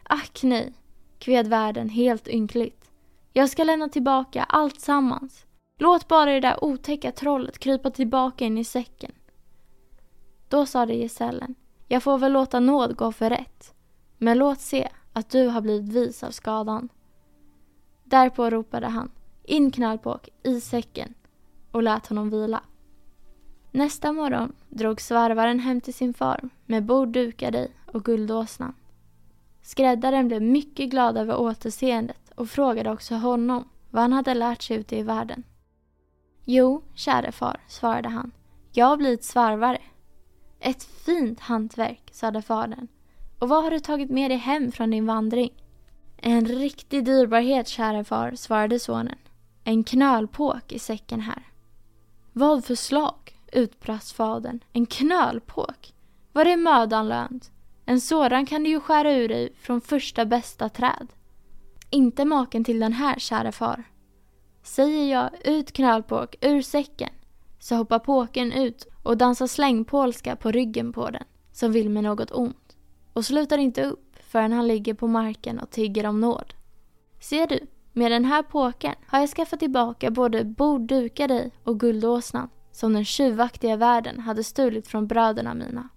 Ack 0.03 0.43
nej, 0.43 0.73
kved 1.19 1.47
värden 1.47 1.89
helt 1.89 2.29
ynkligt. 2.29 2.91
Jag 3.33 3.51
ska 3.51 3.65
lämna 3.65 3.89
tillbaka 3.89 4.45
allt 4.45 4.81
sammans. 4.81 5.47
Låt 5.79 6.09
bara 6.09 6.31
det 6.31 6.41
där 6.41 6.65
otäcka 6.65 7.13
trollet 7.13 7.59
krypa 7.59 7.91
tillbaka 7.91 8.45
in 8.45 8.59
i 8.59 8.65
säcken. 8.65 9.13
Då 10.49 10.67
sade 10.67 10.95
gesällen. 10.95 11.55
Jag 11.93 12.03
får 12.03 12.19
väl 12.19 12.33
låta 12.33 12.61
nåd 12.61 12.97
gå 12.97 13.13
för 13.13 13.31
rätt. 13.31 13.75
Men 14.19 14.39
låt 14.39 14.61
se 14.61 14.89
att 15.13 15.31
du 15.31 15.49
har 15.49 15.61
blivit 15.61 15.93
vis 15.93 16.23
av 16.23 16.31
skadan. 16.31 16.89
Därpå 18.05 18.51
ropade 18.51 18.87
han. 18.87 19.11
In 19.43 19.71
knallpåk, 19.71 20.29
i 20.43 20.61
säcken 20.61 21.15
och 21.71 21.83
lät 21.83 22.07
honom 22.07 22.31
vila. 22.31 22.63
Nästa 23.71 24.13
morgon 24.13 24.53
drog 24.69 25.01
svarvaren 25.01 25.59
hem 25.59 25.81
till 25.81 25.95
sin 25.95 26.15
far 26.15 26.49
med 26.67 26.85
bord 26.85 27.09
dukade 27.09 27.59
i 27.59 27.69
och 27.87 28.05
guldåsnan. 28.05 28.75
Skräddaren 29.63 30.29
blev 30.29 30.43
mycket 30.43 30.91
glad 30.91 31.17
över 31.17 31.37
återseendet 31.37 32.31
och 32.35 32.49
frågade 32.49 32.91
också 32.91 33.15
honom 33.15 33.69
vad 33.91 34.03
han 34.03 34.13
hade 34.13 34.35
lärt 34.35 34.63
sig 34.63 34.77
ute 34.77 34.97
i 34.97 35.03
världen. 35.03 35.43
Jo, 36.45 36.83
käre 36.95 37.33
far, 37.33 37.61
svarade 37.69 38.09
han. 38.09 38.33
Jag 38.73 38.87
har 38.87 38.97
blivit 38.97 39.25
svarvare. 39.25 39.79
Ett 40.65 40.85
fint 40.85 41.41
hantverk, 41.41 42.11
sade 42.13 42.43
fadern. 42.43 42.89
Och 43.39 43.49
vad 43.49 43.65
har 43.65 43.71
du 43.71 43.81
tagit 43.81 44.11
med 44.11 44.31
dig 44.31 44.39
hem 44.39 44.73
från 44.73 44.91
din 44.91 45.07
vandring? 45.07 45.51
En 46.17 46.47
riktig 46.47 47.05
dyrbarhet, 47.05 47.69
käre 47.69 48.05
far, 48.05 48.33
svarade 48.35 48.79
sonen. 48.79 49.19
En 49.65 49.85
knölpåk 49.85 50.73
i 50.73 50.79
säcken 50.79 51.21
här. 51.21 51.43
Vad 52.33 52.65
för 52.65 52.75
slag? 52.75 53.15
utbrast 53.53 54.13
fadern. 54.13 54.61
En 54.73 54.87
knölpåk? 54.87 55.95
Var 56.33 56.47
är 56.47 56.57
mödan 56.57 57.09
lönt? 57.09 57.51
En 57.85 58.01
sådan 58.01 58.47
kan 58.47 58.63
du 58.63 58.71
ju 58.71 58.81
skära 58.81 59.13
ur 59.13 59.29
dig 59.29 59.53
från 59.57 59.81
första 59.81 60.25
bästa 60.25 60.69
träd. 60.69 61.09
Inte 61.91 62.25
maken 62.25 62.65
till 62.65 62.81
den 62.81 62.93
här, 62.93 63.19
kära 63.19 63.53
far. 63.53 63.85
Säger 64.63 65.13
jag 65.13 65.31
ut 65.45 65.73
knölpåk 65.73 66.37
ur 66.41 66.63
säcken 66.63 67.11
så 67.63 67.77
hoppar 67.77 67.99
påken 67.99 68.53
ut 68.53 68.87
och 69.03 69.17
dansar 69.17 69.47
slängpolska 69.47 70.37
på 70.37 70.51
ryggen 70.51 70.93
på 70.93 71.11
den 71.11 71.25
som 71.53 71.73
vill 71.73 71.91
med 71.91 72.03
något 72.03 72.33
ont 72.33 72.77
och 73.13 73.25
slutar 73.25 73.59
inte 73.59 73.85
upp 73.85 74.17
förrän 74.21 74.53
han 74.53 74.69
ligger 74.69 74.95
på 74.95 75.07
marken 75.07 75.59
och 75.59 75.71
tigger 75.71 76.07
om 76.07 76.21
nåd. 76.21 76.55
Ser 77.21 77.47
du, 77.47 77.61
med 77.93 78.13
den 78.13 78.25
här 78.25 78.43
påken 78.43 78.95
har 79.07 79.21
jag 79.21 79.29
skaffat 79.29 79.59
tillbaka 79.59 80.11
både 80.11 80.45
borddukade 80.45 81.35
i 81.35 81.51
och 81.65 81.81
guldåsnan 81.81 82.49
som 82.73 82.93
den 82.93 83.05
tjuvaktiga 83.05 83.77
världen 83.77 84.21
hade 84.21 84.45
stulit 84.45 84.89
från 84.89 85.07
bröderna 85.07 85.55
mina. 85.55 85.89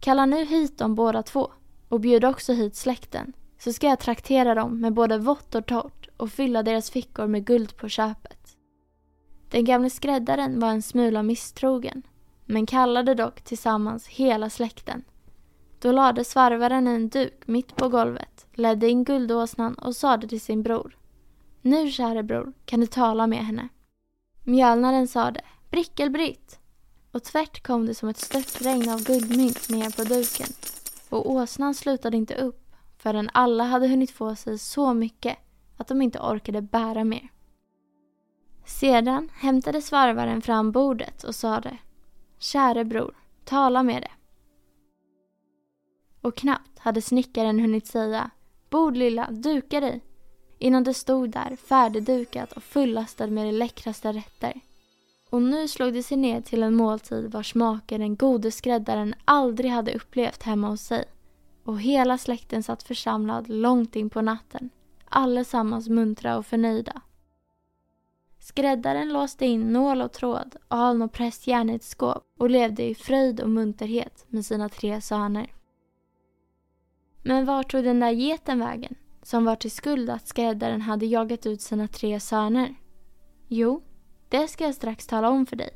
Kalla 0.00 0.26
nu 0.26 0.44
hit 0.44 0.78
dem 0.78 0.94
båda 0.94 1.22
två 1.22 1.50
och 1.88 2.00
bjud 2.00 2.24
också 2.24 2.52
hit 2.52 2.76
släkten 2.76 3.32
så 3.58 3.72
ska 3.72 3.86
jag 3.86 3.98
traktera 3.98 4.54
dem 4.54 4.80
med 4.80 4.92
både 4.92 5.18
vått 5.18 5.54
och 5.54 5.66
torrt 5.66 6.08
och 6.16 6.30
fylla 6.30 6.62
deras 6.62 6.90
fickor 6.90 7.26
med 7.26 7.44
guld 7.44 7.76
på 7.76 7.88
köpet. 7.88 8.33
Den 9.54 9.64
gamle 9.64 9.90
skräddaren 9.90 10.60
var 10.60 10.68
en 10.68 10.82
smula 10.82 11.22
misstrogen 11.22 12.02
men 12.44 12.66
kallade 12.66 13.14
dock 13.14 13.40
tillsammans 13.40 14.06
hela 14.06 14.50
släkten. 14.50 15.04
Då 15.78 15.92
lade 15.92 16.24
svarvaren 16.24 16.86
en 16.86 17.08
duk 17.08 17.46
mitt 17.46 17.76
på 17.76 17.88
golvet, 17.88 18.46
ledde 18.54 18.88
in 18.88 19.04
guldåsnan 19.04 19.74
och 19.74 19.96
sade 19.96 20.28
till 20.28 20.40
sin 20.40 20.62
bror. 20.62 20.98
Nu, 21.62 21.90
käre 21.90 22.22
bror, 22.22 22.52
kan 22.64 22.80
du 22.80 22.86
tala 22.86 23.26
med 23.26 23.46
henne. 23.46 23.68
Mjölnaren 24.44 25.08
sade 25.08 25.40
Brickelbritt 25.70 26.58
och 27.12 27.22
tvärt 27.22 27.62
kom 27.62 27.86
det 27.86 27.94
som 27.94 28.08
ett 28.08 28.18
störtregn 28.18 28.88
av 28.88 29.04
guldmynt 29.04 29.68
ner 29.68 29.90
på 29.90 30.04
duken 30.04 30.48
och 31.08 31.30
åsnan 31.30 31.74
slutade 31.74 32.16
inte 32.16 32.34
upp 32.34 32.72
förrän 32.98 33.30
alla 33.32 33.64
hade 33.64 33.88
hunnit 33.88 34.10
få 34.10 34.34
sig 34.34 34.58
så 34.58 34.94
mycket 34.94 35.38
att 35.76 35.88
de 35.88 36.02
inte 36.02 36.18
orkade 36.18 36.62
bära 36.62 37.04
mer. 37.04 37.33
Sedan 38.64 39.28
hämtade 39.34 39.82
svarvaren 39.82 40.42
fram 40.42 40.72
bordet 40.72 41.24
och 41.24 41.34
sade 41.34 41.78
Käre 42.38 42.84
bror, 42.84 43.14
tala 43.44 43.82
med 43.82 44.02
det. 44.02 44.10
Och 46.20 46.36
knappt 46.36 46.78
hade 46.78 47.02
snickaren 47.02 47.60
hunnit 47.60 47.86
säga 47.86 48.30
Bord 48.70 48.96
lilla, 48.96 49.30
duka 49.30 49.80
dig 49.80 50.00
innan 50.58 50.84
det 50.84 50.94
stod 50.94 51.30
där 51.30 51.56
färdigdukat 51.56 52.52
och 52.52 52.62
fullastad 52.62 53.26
med 53.26 53.46
de 53.46 53.52
läckraste 53.52 54.12
rätter. 54.12 54.60
Och 55.30 55.42
nu 55.42 55.68
slog 55.68 55.92
det 55.92 56.02
sig 56.02 56.16
ner 56.16 56.40
till 56.40 56.62
en 56.62 56.74
måltid 56.74 57.32
vars 57.32 57.50
smaker 57.50 57.98
den 57.98 58.16
gode 58.16 58.50
skräddaren 58.50 59.14
aldrig 59.24 59.70
hade 59.70 59.94
upplevt 59.94 60.42
hemma 60.42 60.68
hos 60.68 60.82
sig. 60.82 61.04
Och 61.64 61.80
hela 61.80 62.18
släkten 62.18 62.62
satt 62.62 62.82
församlad 62.82 63.48
långt 63.48 63.96
in 63.96 64.10
på 64.10 64.20
natten, 64.20 64.70
allesammans 65.04 65.88
muntra 65.88 66.38
och 66.38 66.46
förnöjda. 66.46 67.02
Skräddaren 68.44 69.08
låste 69.08 69.46
in 69.46 69.72
nål 69.72 70.02
och 70.02 70.12
tråd, 70.12 70.56
aln 70.68 71.02
och 71.02 71.12
prästjärn 71.12 71.70
i 71.70 71.74
ett 71.74 71.84
skåp 71.84 72.24
och 72.38 72.50
levde 72.50 72.82
i 72.82 72.94
fröjd 72.94 73.40
och 73.40 73.50
munterhet 73.50 74.26
med 74.28 74.46
sina 74.46 74.68
tre 74.68 75.00
söner. 75.00 75.52
Men 77.22 77.44
var 77.44 77.62
tog 77.62 77.84
den 77.84 78.00
där 78.00 78.10
geten 78.10 78.58
vägen? 78.58 78.94
Som 79.22 79.44
var 79.44 79.56
till 79.56 79.70
skuld 79.70 80.10
att 80.10 80.28
skräddaren 80.28 80.80
hade 80.80 81.06
jagat 81.06 81.46
ut 81.46 81.60
sina 81.60 81.88
tre 81.88 82.20
söner? 82.20 82.74
Jo, 83.48 83.82
det 84.28 84.48
ska 84.48 84.64
jag 84.64 84.74
strax 84.74 85.06
tala 85.06 85.28
om 85.28 85.46
för 85.46 85.56
dig. 85.56 85.70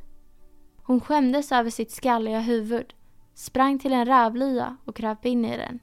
Hon 0.82 1.00
skämdes 1.00 1.52
över 1.52 1.70
sitt 1.70 1.90
skalliga 1.90 2.40
huvud, 2.40 2.94
sprang 3.34 3.78
till 3.78 3.92
en 3.92 4.06
rävlya 4.06 4.76
och 4.84 4.96
kröp 4.96 5.26
in 5.26 5.44
i 5.44 5.56
den. 5.56 5.78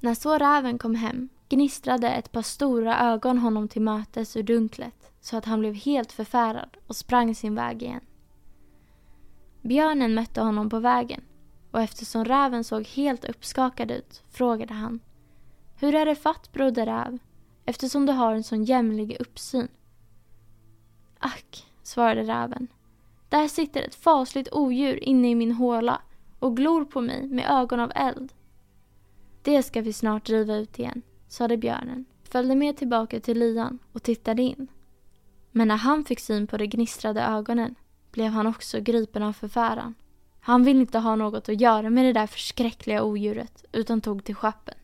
När 0.00 0.14
så 0.14 0.38
räven 0.38 0.78
kom 0.78 0.94
hem 0.94 1.28
gnistrade 1.48 2.08
ett 2.10 2.32
par 2.32 2.42
stora 2.42 3.00
ögon 3.00 3.38
honom 3.38 3.68
till 3.68 3.82
mötes 3.82 4.36
ur 4.36 4.42
dunklet 4.42 5.03
så 5.24 5.36
att 5.36 5.44
han 5.44 5.60
blev 5.60 5.74
helt 5.74 6.12
förfärad 6.12 6.76
och 6.86 6.96
sprang 6.96 7.34
sin 7.34 7.54
väg 7.54 7.82
igen. 7.82 8.00
Björnen 9.62 10.14
mötte 10.14 10.40
honom 10.40 10.70
på 10.70 10.78
vägen 10.78 11.24
och 11.70 11.80
eftersom 11.80 12.24
räven 12.24 12.64
såg 12.64 12.86
helt 12.86 13.24
uppskakad 13.24 13.90
ut 13.90 14.22
frågade 14.30 14.74
han 14.74 15.00
Hur 15.76 15.94
är 15.94 16.06
det 16.06 16.14
fatt 16.14 16.52
broder 16.52 16.86
räv? 16.86 17.18
Eftersom 17.64 18.06
du 18.06 18.12
har 18.12 18.34
en 18.34 18.44
sån 18.44 18.64
jämlig 18.64 19.16
uppsyn. 19.20 19.68
Ack, 21.18 21.66
svarade 21.82 22.22
räven. 22.22 22.68
Där 23.28 23.48
sitter 23.48 23.82
ett 23.82 23.94
fasligt 23.94 24.52
odjur 24.52 25.04
inne 25.04 25.30
i 25.30 25.34
min 25.34 25.52
håla 25.52 26.00
och 26.38 26.56
glor 26.56 26.84
på 26.84 27.00
mig 27.00 27.28
med 27.28 27.50
ögon 27.50 27.80
av 27.80 27.92
eld. 27.94 28.32
Det 29.42 29.62
ska 29.62 29.80
vi 29.80 29.92
snart 29.92 30.26
driva 30.26 30.56
ut 30.56 30.78
igen, 30.78 31.02
sade 31.28 31.56
björnen, 31.56 32.04
följde 32.22 32.54
med 32.54 32.76
tillbaka 32.76 33.20
till 33.20 33.38
lyan 33.38 33.78
och 33.92 34.02
tittade 34.02 34.42
in. 34.42 34.68
Men 35.56 35.68
när 35.68 35.76
han 35.76 36.04
fick 36.04 36.20
syn 36.20 36.46
på 36.46 36.56
de 36.56 36.66
gnistrade 36.66 37.22
ögonen 37.22 37.74
blev 38.10 38.30
han 38.30 38.46
också 38.46 38.80
gripen 38.80 39.22
av 39.22 39.32
förfäran. 39.32 39.94
Han 40.40 40.64
ville 40.64 40.80
inte 40.80 40.98
ha 40.98 41.16
något 41.16 41.48
att 41.48 41.60
göra 41.60 41.90
med 41.90 42.04
det 42.04 42.12
där 42.12 42.26
förskräckliga 42.26 43.04
odjuret 43.04 43.64
utan 43.72 44.00
tog 44.00 44.24
till 44.24 44.34
schappen. 44.34 44.74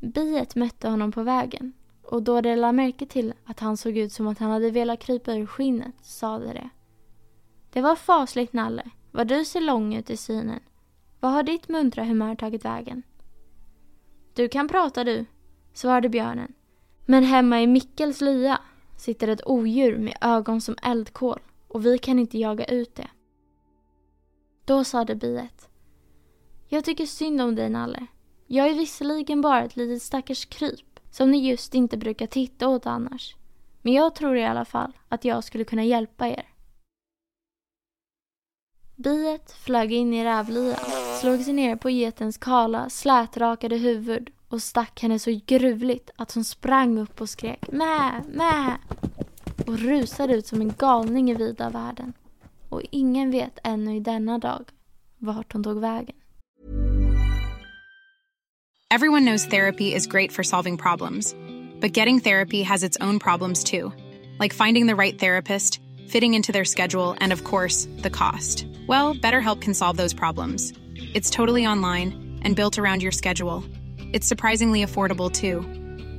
Biet 0.00 0.56
mötte 0.56 0.88
honom 0.88 1.12
på 1.12 1.22
vägen 1.22 1.72
och 2.02 2.22
då 2.22 2.40
det 2.40 2.56
lade 2.56 2.72
märke 2.72 3.06
till 3.06 3.34
att 3.44 3.60
han 3.60 3.76
såg 3.76 3.96
ut 3.96 4.12
som 4.12 4.26
att 4.26 4.38
han 4.38 4.50
hade 4.50 4.70
velat 4.70 5.00
krypa 5.00 5.34
ur 5.34 5.46
skinnet 5.46 5.94
sade 6.02 6.52
det. 6.52 6.68
Det 7.72 7.80
var 7.80 7.96
fasligt 7.96 8.52
Nalle, 8.52 8.90
vad 9.10 9.28
du 9.28 9.44
ser 9.44 9.60
lång 9.60 9.94
ut 9.94 10.10
i 10.10 10.16
synen. 10.16 10.60
Vad 11.20 11.32
har 11.32 11.42
ditt 11.42 11.68
muntra 11.68 12.04
humör 12.04 12.34
tagit 12.34 12.64
vägen? 12.64 13.02
Du 14.34 14.48
kan 14.48 14.68
prata 14.68 15.04
du, 15.04 15.24
svarade 15.72 16.08
björnen. 16.08 16.52
Men 17.06 17.24
hemma 17.24 17.62
i 17.62 17.66
Mickels 17.66 18.20
lya 18.20 18.60
sitter 18.96 19.28
ett 19.28 19.46
odjur 19.46 19.98
med 19.98 20.16
ögon 20.20 20.60
som 20.60 20.76
eldkol 20.82 21.40
och 21.68 21.86
vi 21.86 21.98
kan 21.98 22.18
inte 22.18 22.38
jaga 22.38 22.64
ut 22.64 22.94
det. 22.94 23.08
Då 24.64 24.84
sade 24.84 25.14
biet. 25.14 25.68
Jag 26.68 26.84
tycker 26.84 27.06
synd 27.06 27.40
om 27.40 27.54
dig 27.54 27.70
Nalle. 27.70 28.06
Jag 28.46 28.68
är 28.68 28.74
visserligen 28.74 29.40
bara 29.40 29.64
ett 29.64 29.76
litet 29.76 30.02
stackars 30.02 30.46
kryp 30.46 31.00
som 31.10 31.30
ni 31.30 31.48
just 31.48 31.74
inte 31.74 31.96
brukar 31.96 32.26
titta 32.26 32.68
åt 32.68 32.86
annars. 32.86 33.36
Men 33.82 33.92
jag 33.92 34.14
tror 34.14 34.36
i 34.36 34.44
alla 34.44 34.64
fall 34.64 34.92
att 35.08 35.24
jag 35.24 35.44
skulle 35.44 35.64
kunna 35.64 35.84
hjälpa 35.84 36.28
er. 36.28 36.48
Biet 38.96 39.52
flög 39.52 39.92
in 39.92 40.14
i 40.14 40.24
rävlyan, 40.24 40.76
slog 41.20 41.40
sig 41.40 41.54
ner 41.54 41.76
på 41.76 41.90
getens 41.90 42.38
kala, 42.38 42.90
slätrakade 42.90 43.76
huvud 43.76 44.30
och 44.48 44.62
stack 44.62 45.02
henne 45.02 45.18
så 45.18 45.40
gruvligt 45.46 46.10
att 46.16 46.32
hon 46.32 46.44
sprang 46.44 46.98
upp 46.98 47.20
och 47.20 47.28
skrek 47.28 47.72
mä, 47.72 48.24
mä 48.32 48.78
och 49.66 49.78
rusade 49.78 50.34
ut 50.34 50.46
som 50.46 50.60
en 50.60 50.74
galning 50.78 51.30
i 51.30 51.34
vida 51.34 51.70
världen. 51.70 52.12
Och 52.68 52.82
ingen 52.90 53.30
vet 53.30 53.58
ännu 53.64 53.96
i 53.96 54.00
denna 54.00 54.38
dag 54.38 54.64
vart 55.18 55.52
hon 55.52 55.64
tog 55.64 55.80
vägen. 55.80 56.16
Everyone 58.90 59.24
knows 59.24 59.46
therapy 59.46 59.94
is 59.94 60.06
great 60.06 60.32
for 60.32 60.42
solving 60.42 60.76
problems, 60.76 61.34
but 61.80 61.96
getting 61.96 62.20
therapy 62.20 62.62
has 62.62 62.84
its 62.84 62.96
own 63.00 63.18
problems 63.18 63.64
too, 63.64 63.92
like 64.38 64.54
finding 64.54 64.86
the 64.86 64.94
right 64.94 65.18
therapist, 65.18 65.80
fitting 66.08 66.34
into 66.34 66.52
their 66.52 66.64
schedule, 66.64 67.14
and 67.18 67.32
of 67.32 67.44
course, 67.44 67.88
the 68.02 68.10
cost. 68.10 68.64
Well, 68.86 69.14
BetterHelp 69.14 69.60
can 69.60 69.74
solve 69.74 69.96
those 69.96 70.14
problems. 70.14 70.72
It's 71.14 71.30
totally 71.30 71.66
online 71.66 72.40
and 72.42 72.54
built 72.54 72.78
around 72.78 73.02
your 73.02 73.12
schedule. 73.12 73.64
It's 74.16 74.26
surprisingly 74.26 74.82
affordable 74.82 75.30
too. 75.30 75.60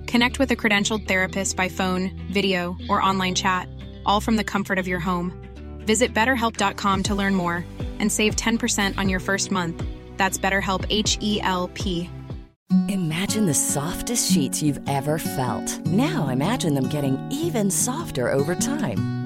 Connect 0.05 0.37
with 0.37 0.51
a 0.51 0.55
credentialed 0.55 1.07
therapist 1.07 1.57
by 1.57 1.67
phone, 1.67 2.11
video, 2.31 2.77
or 2.91 3.01
online 3.01 3.33
chat, 3.33 3.67
all 4.05 4.21
from 4.21 4.35
the 4.35 4.43
comfort 4.43 4.77
of 4.77 4.87
your 4.87 4.99
home. 4.99 5.33
Visit 5.79 6.13
betterhelp.com 6.13 7.01
to 7.01 7.15
learn 7.15 7.33
more 7.33 7.65
and 7.97 8.11
save 8.11 8.35
10% 8.35 8.99
on 8.99 9.09
your 9.09 9.19
first 9.19 9.49
month. 9.49 9.83
That's 10.15 10.37
BetterHelp 10.37 10.85
H 10.91 11.17
E 11.21 11.41
L 11.41 11.69
P. 11.73 12.07
Imagine 12.87 13.47
the 13.47 13.55
softest 13.55 14.31
sheets 14.31 14.61
you've 14.61 14.87
ever 14.87 15.17
felt. 15.17 15.87
Now 15.87 16.27
imagine 16.27 16.75
them 16.75 16.89
getting 16.89 17.17
even 17.31 17.71
softer 17.71 18.31
over 18.31 18.53
time. 18.53 19.16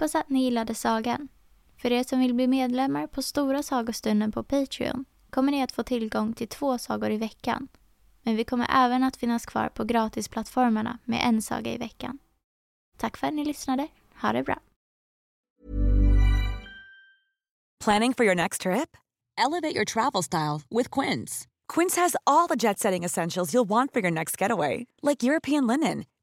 Hoppas 0.00 0.14
att 0.14 0.28
ni 0.28 0.44
gillade 0.44 0.74
sagan. 0.74 1.28
För 1.76 1.92
er 1.92 2.04
som 2.04 2.20
vill 2.20 2.34
bli 2.34 2.46
medlemmar 2.46 3.06
på 3.06 3.22
Stora 3.22 3.62
sagostunden 3.62 4.32
på 4.32 4.42
Patreon 4.42 5.04
kommer 5.30 5.52
ni 5.52 5.62
att 5.62 5.72
få 5.72 5.82
tillgång 5.82 6.32
till 6.32 6.48
två 6.48 6.78
sagor 6.78 7.10
i 7.10 7.16
veckan. 7.16 7.68
Men 8.22 8.36
vi 8.36 8.44
kommer 8.44 8.66
även 8.84 9.02
att 9.02 9.16
finnas 9.16 9.46
kvar 9.46 9.68
på 9.68 9.84
gratisplattformarna 9.84 10.98
med 11.04 11.20
en 11.24 11.42
saga 11.42 11.72
i 11.74 11.78
veckan. 11.78 12.18
Tack 12.98 13.16
för 13.16 13.26
att 13.26 13.34
ni 13.34 13.44
lyssnade. 13.44 13.88
Ha 14.22 14.32
det 14.32 14.42
bra. 14.42 14.58
Planning 17.84 18.14
for 18.14 18.26
your 18.26 18.34
next 18.34 18.62
trip? 18.62 18.96
Elevate 19.46 19.74
your 19.76 19.84
travel 19.84 20.22
style 20.22 20.62
with 20.70 21.00
Quince. 21.00 21.46
Quince 21.74 22.00
has 22.00 22.16
all 22.24 22.48
the 22.48 22.56
jet 22.56 22.78
setting 22.78 23.04
essentials 23.04 23.54
you'll 23.54 23.68
want 23.68 23.92
for 23.92 24.02
your 24.02 24.10
next 24.10 24.40
getaway, 24.40 24.86
like 25.02 25.26
European 25.26 25.66
linen, 25.66 26.04